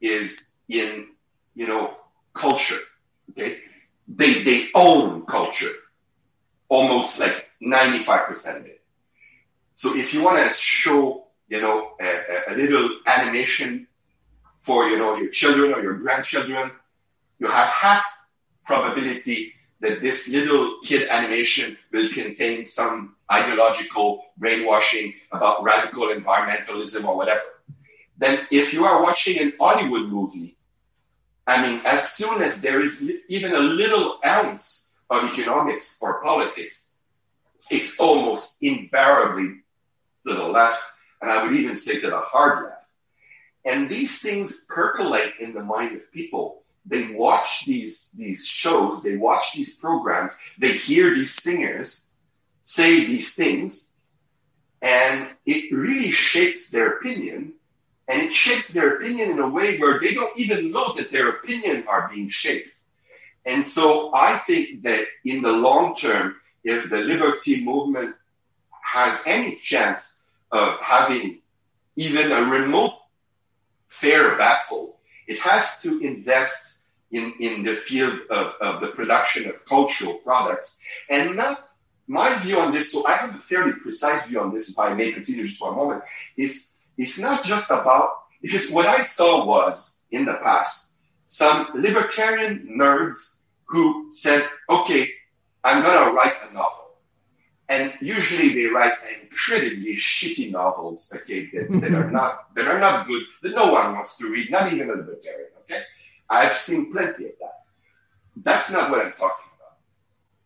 is 0.00 0.54
in, 0.68 1.08
you 1.54 1.66
know, 1.66 1.96
culture. 2.34 2.80
Okay. 3.30 3.58
They, 4.08 4.42
they 4.42 4.68
own 4.74 5.26
culture 5.26 5.72
almost 6.68 7.20
like 7.20 7.48
95% 7.62 8.60
of 8.60 8.66
it. 8.66 8.80
So 9.74 9.96
if 9.96 10.14
you 10.14 10.22
want 10.22 10.46
to 10.46 10.52
show, 10.52 11.26
you 11.48 11.60
know, 11.60 11.92
a, 12.00 12.52
a 12.52 12.54
little 12.54 12.90
animation 13.06 13.86
for 14.62 14.88
you 14.88 14.98
know 14.98 15.16
your 15.16 15.30
children 15.30 15.72
or 15.72 15.82
your 15.82 15.94
grandchildren, 15.94 16.72
you 17.38 17.46
have 17.46 17.68
half 17.68 18.04
probability 18.64 19.52
that 19.80 20.00
this 20.00 20.28
little 20.28 20.78
kid 20.82 21.08
animation 21.08 21.76
will 21.92 22.08
contain 22.10 22.66
some 22.66 23.14
ideological 23.30 24.24
brainwashing 24.38 25.14
about 25.30 25.62
radical 25.62 26.08
environmentalism 26.08 27.04
or 27.06 27.16
whatever. 27.16 27.42
Then 28.18 28.40
if 28.50 28.72
you 28.72 28.84
are 28.86 29.02
watching 29.02 29.38
an 29.38 29.52
Hollywood 29.60 30.08
movie, 30.08 30.56
I 31.46 31.66
mean, 31.66 31.80
as 31.84 32.12
soon 32.12 32.42
as 32.42 32.60
there 32.60 32.80
is 32.80 33.02
even 33.28 33.54
a 33.54 33.60
little 33.60 34.18
ounce 34.24 34.98
of 35.10 35.24
economics 35.24 36.00
or 36.02 36.22
politics, 36.22 36.94
it's 37.70 37.98
almost 38.00 38.62
invariably 38.62 39.60
to 40.26 40.34
the 40.34 40.44
left, 40.44 40.82
and 41.22 41.30
I 41.30 41.44
would 41.44 41.54
even 41.54 41.76
say 41.76 42.00
to 42.00 42.10
the 42.10 42.20
hard 42.20 42.64
left. 42.64 42.84
And 43.64 43.88
these 43.90 44.20
things 44.20 44.64
percolate 44.68 45.34
in 45.40 45.52
the 45.52 45.62
mind 45.62 45.96
of 45.96 46.12
people. 46.12 46.62
They 46.84 47.12
watch 47.12 47.64
these, 47.64 48.12
these 48.16 48.46
shows, 48.46 49.02
they 49.02 49.16
watch 49.16 49.52
these 49.54 49.76
programs, 49.76 50.32
they 50.58 50.72
hear 50.72 51.14
these 51.14 51.34
singers 51.34 52.08
say 52.62 53.04
these 53.04 53.34
things, 53.34 53.90
and 54.82 55.28
it 55.46 55.72
really 55.72 56.10
shapes 56.10 56.70
their 56.70 56.98
opinion. 56.98 57.54
And 58.08 58.22
it 58.22 58.32
shapes 58.32 58.68
their 58.68 58.96
opinion 58.96 59.30
in 59.30 59.38
a 59.38 59.48
way 59.48 59.78
where 59.78 59.98
they 59.98 60.14
don't 60.14 60.36
even 60.38 60.70
know 60.70 60.94
that 60.94 61.10
their 61.10 61.28
opinion 61.30 61.84
are 61.88 62.08
being 62.12 62.28
shaped. 62.28 62.78
And 63.44 63.64
so 63.64 64.12
I 64.14 64.36
think 64.38 64.82
that 64.82 65.06
in 65.24 65.42
the 65.42 65.52
long 65.52 65.94
term, 65.96 66.36
if 66.64 66.90
the 66.90 66.98
liberty 66.98 67.64
movement 67.64 68.14
has 68.82 69.24
any 69.26 69.56
chance 69.56 70.20
of 70.52 70.78
having 70.80 71.40
even 71.96 72.30
a 72.30 72.42
remote 72.50 72.94
fair 73.88 74.36
battle, 74.36 74.98
it 75.26 75.38
has 75.38 75.80
to 75.82 75.98
invest 76.00 76.84
in, 77.10 77.34
in 77.40 77.62
the 77.62 77.74
field 77.74 78.20
of, 78.30 78.54
of 78.60 78.80
the 78.80 78.88
production 78.88 79.48
of 79.48 79.64
cultural 79.64 80.14
products 80.14 80.84
and 81.08 81.36
not 81.36 81.68
my 82.08 82.38
view 82.38 82.58
on 82.58 82.72
this, 82.72 82.92
so 82.92 83.06
I 83.08 83.16
have 83.16 83.34
a 83.34 83.38
fairly 83.38 83.72
precise 83.72 84.26
view 84.26 84.40
on 84.40 84.52
this, 84.52 84.70
if 84.70 84.78
I 84.78 84.94
may 84.94 85.12
continue 85.12 85.44
just 85.46 85.58
for 85.58 85.72
a 85.72 85.74
moment, 85.74 86.02
is 86.36 86.75
it's 86.96 87.18
not 87.18 87.44
just 87.44 87.70
about, 87.70 88.10
because 88.42 88.70
what 88.70 88.86
I 88.86 89.02
saw 89.02 89.46
was 89.46 90.04
in 90.10 90.24
the 90.24 90.34
past, 90.34 90.92
some 91.28 91.68
libertarian 91.74 92.76
nerds 92.78 93.40
who 93.64 94.10
said, 94.12 94.48
okay, 94.70 95.08
I'm 95.64 95.82
going 95.82 96.08
to 96.08 96.12
write 96.12 96.34
a 96.48 96.54
novel. 96.54 96.72
And 97.68 97.92
usually 98.00 98.50
they 98.50 98.66
write 98.66 98.92
incredibly 99.22 99.96
shitty 99.96 100.52
novels, 100.52 101.12
okay, 101.16 101.50
that, 101.52 101.80
that 101.80 101.92
are 101.94 102.10
not, 102.10 102.54
that 102.54 102.68
are 102.68 102.78
not 102.78 103.08
good, 103.08 103.22
that 103.42 103.56
no 103.56 103.72
one 103.72 103.94
wants 103.94 104.18
to 104.18 104.30
read, 104.30 104.50
not 104.50 104.72
even 104.72 104.88
a 104.88 104.92
libertarian, 104.92 105.50
okay? 105.62 105.80
I've 106.30 106.52
seen 106.52 106.92
plenty 106.92 107.24
of 107.24 107.32
that. 107.40 107.64
That's 108.36 108.70
not 108.70 108.90
what 108.90 109.00
I'm 109.04 109.12
talking 109.12 109.50
about. 109.56 109.76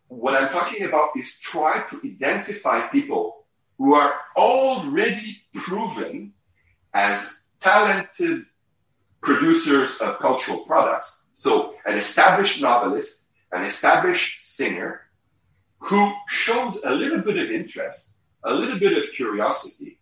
What 0.07 0.33
I'm 0.33 0.49
talking 0.49 0.83
about 0.85 1.11
is 1.15 1.39
try 1.39 1.85
to 1.89 2.01
identify 2.03 2.87
people 2.87 3.45
who 3.77 3.93
are 3.93 4.15
already 4.35 5.41
proven 5.53 6.33
as 6.93 7.47
talented 7.59 8.45
producers 9.21 9.99
of 10.01 10.19
cultural 10.19 10.65
products. 10.65 11.29
So 11.33 11.75
an 11.85 11.97
established 11.97 12.61
novelist, 12.61 13.25
an 13.51 13.63
established 13.63 14.45
singer, 14.45 15.01
who 15.79 16.13
shows 16.27 16.83
a 16.83 16.91
little 16.91 17.19
bit 17.19 17.37
of 17.37 17.51
interest, 17.51 18.15
a 18.43 18.53
little 18.53 18.79
bit 18.79 18.97
of 18.97 19.11
curiosity, 19.13 19.99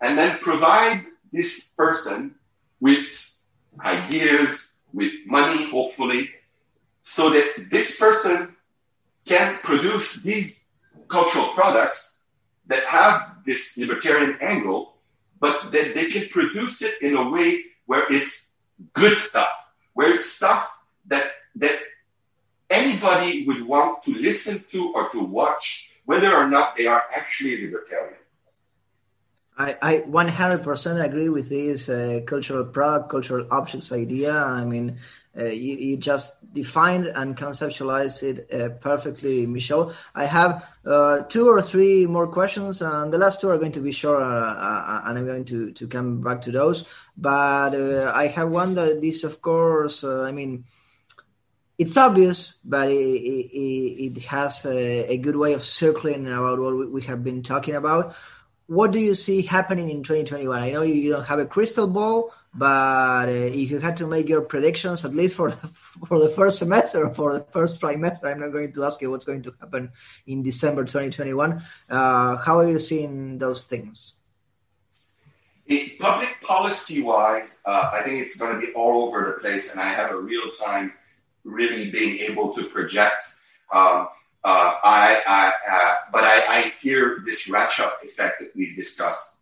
and 0.00 0.16
then 0.16 0.38
provide 0.38 1.04
this 1.32 1.74
person 1.74 2.34
with 2.80 3.36
ideas, 3.84 4.76
with 4.92 5.12
money, 5.26 5.70
hopefully, 5.70 6.30
so 7.02 7.30
that 7.30 7.66
this 7.70 7.98
person 7.98 8.54
can 9.26 9.54
produce 9.62 10.22
these 10.22 10.64
cultural 11.08 11.48
products 11.48 12.22
that 12.66 12.84
have 12.84 13.36
this 13.46 13.76
libertarian 13.78 14.38
angle, 14.40 14.97
but 15.40 15.72
that 15.72 15.94
they 15.94 16.06
can 16.06 16.28
produce 16.28 16.82
it 16.82 17.02
in 17.02 17.16
a 17.16 17.30
way 17.30 17.64
where 17.86 18.12
it's 18.12 18.58
good 18.92 19.18
stuff, 19.18 19.52
where 19.94 20.14
it's 20.14 20.30
stuff 20.30 20.70
that 21.06 21.30
that 21.56 21.78
anybody 22.70 23.46
would 23.46 23.62
want 23.62 24.02
to 24.04 24.12
listen 24.12 24.62
to 24.70 24.92
or 24.92 25.10
to 25.10 25.20
watch, 25.20 25.90
whether 26.04 26.34
or 26.34 26.48
not 26.48 26.76
they 26.76 26.86
are 26.86 27.02
actually 27.14 27.64
libertarian. 27.64 28.14
I, 29.58 29.76
I 29.82 29.96
100% 30.02 31.04
agree 31.04 31.28
with 31.28 31.48
this 31.48 31.88
uh, 31.88 32.20
cultural 32.24 32.64
product, 32.64 33.10
cultural 33.10 33.46
objects 33.50 33.90
idea. 33.90 34.32
I 34.32 34.64
mean, 34.64 34.98
uh, 35.36 35.46
you, 35.46 35.76
you, 35.76 35.96
just 35.96 36.52
defined 36.52 37.06
and 37.06 37.36
conceptualized 37.36 38.22
it 38.22 38.54
uh, 38.54 38.68
perfectly, 38.80 39.46
Michel. 39.46 39.92
I 40.14 40.26
have 40.26 40.64
uh, 40.86 41.20
two 41.22 41.48
or 41.48 41.60
three 41.60 42.06
more 42.06 42.28
questions, 42.28 42.82
and 42.82 43.12
the 43.12 43.18
last 43.18 43.40
two 43.40 43.48
are 43.48 43.58
going 43.58 43.72
to 43.72 43.80
be 43.80 43.90
short, 43.90 44.22
uh, 44.22 44.26
uh, 44.26 45.02
and 45.06 45.18
I'm 45.18 45.26
going 45.26 45.44
to, 45.46 45.72
to 45.72 45.88
come 45.88 46.20
back 46.22 46.42
to 46.42 46.52
those. 46.52 46.84
But 47.16 47.74
I 47.74 48.28
have 48.28 48.50
one 48.50 48.74
that 48.76 49.04
is, 49.04 49.24
of 49.24 49.42
course, 49.42 50.04
I 50.04 50.30
mean, 50.30 50.64
it's 51.78 51.96
obvious, 51.96 52.58
but 52.64 52.90
it, 52.90 52.94
it, 52.94 54.16
it 54.16 54.22
has 54.24 54.64
a, 54.64 55.12
a, 55.12 55.16
good 55.18 55.36
way 55.36 55.52
of 55.52 55.62
circling 55.62 56.26
about 56.26 56.58
what 56.58 56.90
we 56.90 57.02
have 57.02 57.22
been 57.22 57.44
talking 57.44 57.76
about. 57.76 58.16
What 58.68 58.92
do 58.92 59.00
you 59.00 59.14
see 59.14 59.40
happening 59.40 59.88
in 59.88 60.02
2021? 60.02 60.62
I 60.62 60.72
know 60.72 60.82
you 60.82 61.10
don't 61.10 61.24
have 61.24 61.38
a 61.38 61.46
crystal 61.46 61.86
ball, 61.86 62.34
but 62.52 63.30
uh, 63.30 63.32
if 63.32 63.70
you 63.70 63.78
had 63.78 63.96
to 63.96 64.06
make 64.06 64.28
your 64.28 64.42
predictions, 64.42 65.06
at 65.06 65.14
least 65.14 65.36
for 65.36 65.50
for 66.06 66.18
the 66.18 66.28
first 66.28 66.58
semester 66.58 67.08
for 67.14 67.32
the 67.32 67.44
first 67.50 67.80
trimester, 67.80 68.26
I'm 68.26 68.40
not 68.40 68.52
going 68.52 68.74
to 68.74 68.84
ask 68.84 69.00
you 69.00 69.10
what's 69.10 69.24
going 69.24 69.40
to 69.44 69.54
happen 69.58 69.92
in 70.26 70.42
December 70.42 70.84
2021. 70.84 71.64
Uh, 71.88 72.36
how 72.36 72.58
are 72.58 72.68
you 72.68 72.78
seeing 72.78 73.38
those 73.38 73.64
things? 73.64 74.16
Public 75.98 76.36
policy 76.42 77.00
wise, 77.00 77.58
uh, 77.64 77.90
I 77.94 78.02
think 78.02 78.20
it's 78.20 78.36
going 78.36 78.60
to 78.60 78.66
be 78.66 78.72
all 78.74 79.08
over 79.08 79.32
the 79.32 79.40
place, 79.40 79.72
and 79.72 79.80
I 79.80 79.88
have 79.88 80.10
a 80.10 80.20
real 80.20 80.50
time 80.62 80.92
really 81.42 81.90
being 81.90 82.18
able 82.18 82.54
to 82.54 82.64
project. 82.64 83.32
Um, 83.72 84.08
uh, 84.44 84.74
I, 84.84 85.22
I 85.26 85.52
uh, 85.70 85.94
but 86.12 86.24
I, 86.24 86.58
I 86.58 86.60
hear 86.80 87.22
this 87.26 87.48
ratchet 87.50 87.92
effect 88.02 88.40
that 88.40 88.54
we've 88.54 88.76
discussed. 88.76 89.36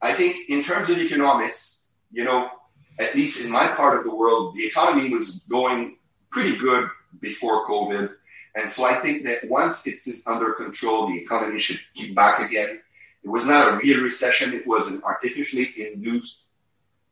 I 0.00 0.12
think 0.12 0.48
in 0.48 0.62
terms 0.62 0.90
of 0.90 0.98
economics, 0.98 1.84
you 2.12 2.24
know, 2.24 2.50
at 2.98 3.14
least 3.14 3.44
in 3.44 3.50
my 3.50 3.68
part 3.68 3.98
of 3.98 4.04
the 4.04 4.14
world, 4.14 4.54
the 4.54 4.66
economy 4.66 5.10
was 5.10 5.40
going 5.50 5.96
pretty 6.30 6.56
good 6.56 6.88
before 7.20 7.66
COVID. 7.66 8.14
And 8.54 8.70
so 8.70 8.84
I 8.84 8.94
think 9.00 9.24
that 9.24 9.48
once 9.48 9.86
it's 9.86 10.26
under 10.26 10.52
control, 10.52 11.08
the 11.08 11.18
economy 11.18 11.58
should 11.58 11.80
keep 11.94 12.14
back 12.14 12.40
again. 12.40 12.80
It 13.22 13.28
was 13.28 13.46
not 13.46 13.72
a 13.72 13.76
real 13.78 14.00
recession. 14.02 14.54
It 14.54 14.66
was 14.66 14.90
an 14.90 15.02
artificially 15.04 15.74
induced 15.76 16.44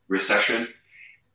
recession. 0.07 0.67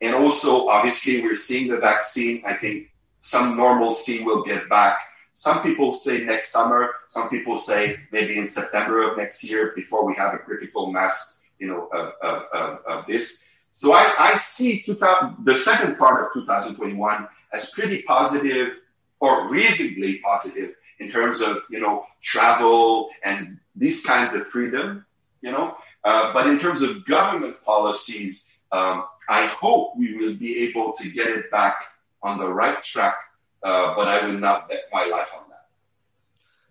And 0.01 0.15
also, 0.15 0.67
obviously, 0.67 1.21
we're 1.21 1.35
seeing 1.35 1.69
the 1.69 1.77
vaccine. 1.77 2.43
I 2.45 2.55
think 2.55 2.89
some 3.21 3.55
normalcy 3.55 4.23
will 4.23 4.43
get 4.43 4.67
back. 4.67 4.97
Some 5.33 5.61
people 5.61 5.93
say 5.93 6.23
next 6.25 6.51
summer. 6.51 6.91
Some 7.07 7.29
people 7.29 7.57
say 7.57 7.97
maybe 8.11 8.37
in 8.37 8.47
September 8.47 9.09
of 9.09 9.17
next 9.17 9.43
year 9.49 9.73
before 9.75 10.05
we 10.05 10.13
have 10.15 10.33
a 10.33 10.37
critical 10.37 10.91
mass, 10.91 11.39
you 11.59 11.67
know, 11.67 11.87
of, 11.93 12.13
of, 12.21 12.43
of, 12.53 12.85
of 12.85 13.07
this. 13.07 13.45
So 13.73 13.93
I, 13.93 14.13
I 14.17 14.37
see 14.37 14.81
2000, 14.81 15.45
the 15.45 15.55
second 15.55 15.97
part 15.97 16.25
of 16.25 16.33
2021 16.33 17.27
as 17.53 17.71
pretty 17.71 18.01
positive 18.03 18.73
or 19.19 19.49
reasonably 19.49 20.19
positive 20.19 20.75
in 20.99 21.11
terms 21.11 21.41
of, 21.41 21.63
you 21.69 21.79
know, 21.79 22.05
travel 22.21 23.09
and 23.23 23.59
these 23.75 24.05
kinds 24.05 24.33
of 24.33 24.47
freedom, 24.47 25.05
you 25.41 25.51
know. 25.51 25.75
Uh, 26.03 26.33
but 26.33 26.47
in 26.47 26.59
terms 26.59 26.81
of 26.81 27.05
government 27.05 27.55
policies, 27.63 28.53
um, 28.71 29.05
I 29.29 29.45
hope 29.45 29.97
we 29.97 30.17
will 30.17 30.35
be 30.35 30.67
able 30.67 30.93
to 30.93 31.09
get 31.09 31.27
it 31.27 31.51
back 31.51 31.75
on 32.23 32.37
the 32.39 32.51
right 32.51 32.83
track, 32.83 33.15
uh, 33.63 33.95
but 33.95 34.07
I 34.07 34.25
will 34.25 34.39
not 34.39 34.69
bet 34.69 34.85
my 34.91 35.05
life 35.05 35.27
on 35.35 35.49
that. 35.49 35.67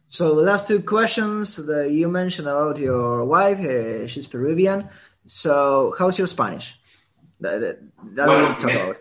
So 0.09 0.34
the 0.34 0.43
last 0.43 0.68
two 0.68 0.82
questions 0.82 1.57
that 1.57 1.91
you 1.91 2.09
mentioned 2.09 2.49
about 2.49 2.78
your 2.78 3.24
wife, 3.24 3.61
uh, 3.61 4.07
she's 4.09 4.26
Peruvian. 4.26 4.88
So 5.26 5.95
how's 5.99 6.18
your 6.18 6.26
Spanish? 6.26 6.74
That, 7.41 7.61
that, 7.61 7.78
that 8.16 8.26
bueno, 8.26 8.97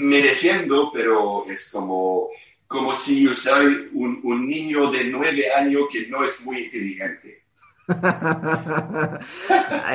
me, 0.00 0.08
me, 0.08 0.22
defiendo, 0.22 0.90
pero 0.92 1.44
es 1.48 1.70
como, 1.70 2.30
como 2.66 2.92
si 2.92 3.24
yo 3.24 3.34
soy 3.34 3.90
un, 3.92 4.20
un 4.24 4.48
niño 4.48 4.90
de 4.90 5.04
nueve 5.04 5.52
años 5.52 5.82
que 5.92 6.08
no 6.08 6.24
es 6.24 6.44
muy 6.44 6.64
inteligente. 6.64 7.44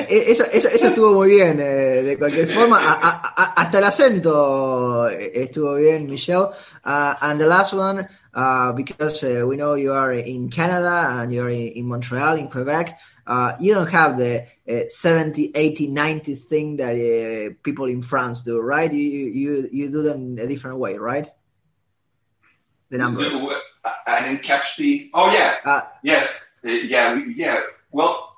Eso, 0.10 0.44
eso, 0.52 0.68
eso, 0.68 0.88
estuvo 0.88 1.14
muy 1.14 1.30
bien, 1.30 1.60
eh, 1.60 2.02
de 2.04 2.18
cualquier 2.18 2.48
forma. 2.48 2.80
A, 2.80 2.94
a, 2.94 3.54
hasta 3.54 3.78
el 3.78 3.84
acento 3.84 5.10
estuvo 5.10 5.76
bien, 5.76 6.08
Michel. 6.08 6.50
Uh, 6.86 7.14
and 7.22 7.40
the 7.40 7.46
last 7.46 7.74
one, 7.74 8.08
uh, 8.34 8.74
because 8.74 9.24
uh, 9.24 9.46
we 9.48 9.58
know 9.58 9.76
you 9.76 9.94
are 9.94 10.14
in 10.14 10.50
Canada 10.50 11.20
and 11.22 11.32
you're 11.32 11.50
in, 11.50 11.74
in 11.76 11.86
Montreal, 11.86 12.38
in 12.38 12.48
Quebec. 12.48 12.98
uh, 13.26 13.56
you 13.60 13.74
don't 13.74 13.90
have 13.90 14.18
the 14.18 14.46
uh, 14.70 14.82
70, 14.88 15.52
80, 15.56 15.88
90 15.88 16.36
thing 16.36 16.78
that 16.78 16.96
uh, 16.96 17.54
people 17.64 17.86
in 17.86 18.02
France 18.02 18.42
do, 18.42 18.60
right? 18.60 18.92
You, 18.92 19.00
you, 19.00 19.70
you 19.72 19.92
do 19.92 20.04
them 20.04 20.38
a 20.40 20.48
different 20.48 20.80
way, 20.80 20.98
right? 20.98 21.30
The 22.90 22.98
numbers. 22.98 23.34
I 24.08 24.28
didn't 24.28 24.44
catch 24.44 24.78
the. 24.78 25.10
Oh 25.14 25.32
yeah. 25.34 25.82
Yes. 26.04 26.46
Yeah. 26.64 27.22
Yeah. 27.36 27.62
Well. 27.94 28.32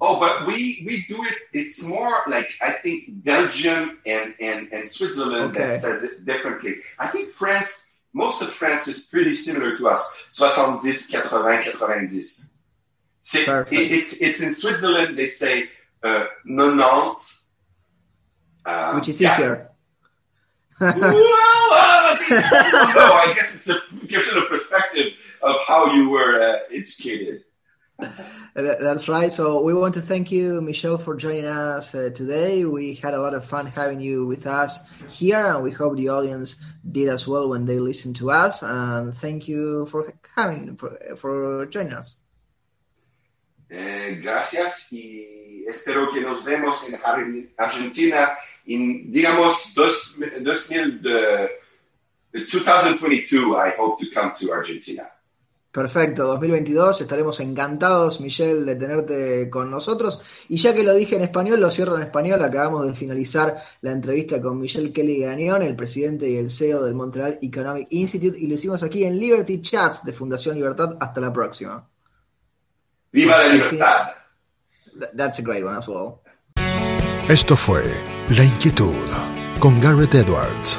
Oh, 0.00 0.20
but 0.20 0.46
we 0.46 0.82
we 0.86 1.04
do 1.08 1.24
it. 1.24 1.38
It's 1.52 1.82
more 1.82 2.24
like 2.28 2.50
I 2.60 2.72
think 2.82 3.24
Belgium 3.24 4.00
and 4.06 4.34
and 4.40 4.72
and 4.72 4.88
Switzerland 4.88 5.56
Okay. 5.56 5.66
that 5.66 5.74
says 5.74 6.04
it 6.04 6.24
differently. 6.24 6.76
I 6.98 7.08
think 7.08 7.30
France. 7.30 7.90
Most 8.16 8.42
of 8.42 8.52
France 8.52 8.86
is 8.86 9.08
pretty 9.08 9.34
similar 9.34 9.76
to 9.76 9.88
us. 9.88 10.24
70, 10.28 10.88
80, 10.88 11.78
90. 11.80 12.22
C'est, 13.22 13.48
it, 13.48 13.90
it's 13.90 14.20
it's 14.22 14.40
in 14.40 14.54
Switzerland. 14.54 15.18
They 15.18 15.30
say 15.30 15.68
uh, 16.04 16.26
90. 16.44 16.84
Uh, 18.66 18.92
which 18.94 19.08
is 19.08 19.20
yeah. 19.20 19.34
easier. 19.34 19.70
well, 20.80 20.90
uh, 21.00 22.16
no, 22.30 23.14
I 23.24 23.32
guess 23.36 23.54
it's 23.56 23.68
a 23.68 23.80
gives 24.06 24.28
it 24.28 24.36
a 24.36 24.46
perspective 24.46 25.14
of 25.42 25.56
how 25.66 25.92
you 25.94 26.08
were 26.10 26.40
uh, 26.40 26.58
educated. 26.72 27.44
That- 28.54 28.80
That's 28.80 29.08
right. 29.08 29.30
So 29.32 29.62
we 29.62 29.72
want 29.74 29.94
to 29.94 30.00
thank 30.02 30.30
you, 30.32 30.60
Michel, 30.60 30.98
for 30.98 31.14
joining 31.16 31.46
us 31.46 31.94
uh, 31.94 32.10
today. 32.14 32.64
We 32.64 32.94
had 32.94 33.14
a 33.14 33.20
lot 33.20 33.34
of 33.34 33.44
fun 33.44 33.66
having 33.66 34.00
you 34.00 34.26
with 34.26 34.46
us 34.46 34.88
here, 35.10 35.36
and 35.54 35.62
we 35.62 35.70
hope 35.70 35.96
the 35.96 36.08
audience 36.08 36.56
did 36.90 37.08
as 37.08 37.26
well 37.26 37.48
when 37.48 37.64
they 37.66 37.78
listened 37.78 38.16
to 38.16 38.30
us. 38.30 38.62
And 38.62 39.14
thank 39.16 39.48
you 39.48 39.86
for 39.86 40.12
having 40.34 40.76
for, 40.76 40.98
for 41.16 41.66
joining 41.66 41.94
us. 41.94 42.20
Eh, 43.70 44.20
gracias 44.22 44.92
y 44.92 45.64
espero 45.66 46.12
que 46.12 46.20
nos 46.20 46.44
vemos 46.44 46.88
en 46.92 47.00
Ar- 47.04 47.48
Argentina 47.58 48.36
en, 48.66 49.10
digamos, 49.10 49.74
dos, 49.74 50.18
2000, 50.42 51.04
uh, 51.06 51.48
2022. 52.32 53.56
I 53.56 53.70
hope 53.70 53.98
to 54.00 54.10
come 54.10 54.32
to 54.38 54.52
Argentina. 54.52 55.08
Perfecto, 55.74 56.22
2022, 56.28 57.00
estaremos 57.00 57.40
encantados, 57.40 58.20
Michelle, 58.20 58.62
de 58.64 58.76
tenerte 58.76 59.50
con 59.50 59.68
nosotros. 59.72 60.20
Y 60.48 60.56
ya 60.56 60.72
que 60.72 60.84
lo 60.84 60.94
dije 60.94 61.16
en 61.16 61.22
español, 61.22 61.58
lo 61.60 61.68
cierro 61.68 61.96
en 61.96 62.04
español. 62.04 62.40
Acabamos 62.44 62.86
de 62.86 62.94
finalizar 62.94 63.60
la 63.80 63.90
entrevista 63.90 64.40
con 64.40 64.60
Michelle 64.60 64.92
Kelly 64.92 65.22
Gagnon, 65.22 65.62
el 65.62 65.74
presidente 65.74 66.30
y 66.30 66.36
el 66.36 66.48
CEO 66.48 66.84
del 66.84 66.94
Montreal 66.94 67.40
Economic 67.42 67.88
Institute, 67.90 68.38
y 68.38 68.46
lo 68.46 68.54
hicimos 68.54 68.84
aquí 68.84 69.02
en 69.02 69.18
Liberty 69.18 69.60
Chats 69.62 70.04
de 70.04 70.12
Fundación 70.12 70.54
Libertad. 70.54 70.96
Hasta 71.00 71.20
la 71.20 71.32
próxima. 71.32 71.84
Viva 73.10 73.36
la 73.38 73.48
libertad. 73.48 74.06
Th- 74.96 75.10
That's 75.16 75.40
a 75.40 75.42
great 75.42 75.64
one 75.64 75.76
as 75.76 75.88
well. 75.88 76.20
Esto 77.28 77.56
fue 77.56 77.82
La 78.30 78.44
Inquietud 78.44 78.94
con 79.58 79.80
Garrett 79.80 80.14
Edwards. 80.14 80.78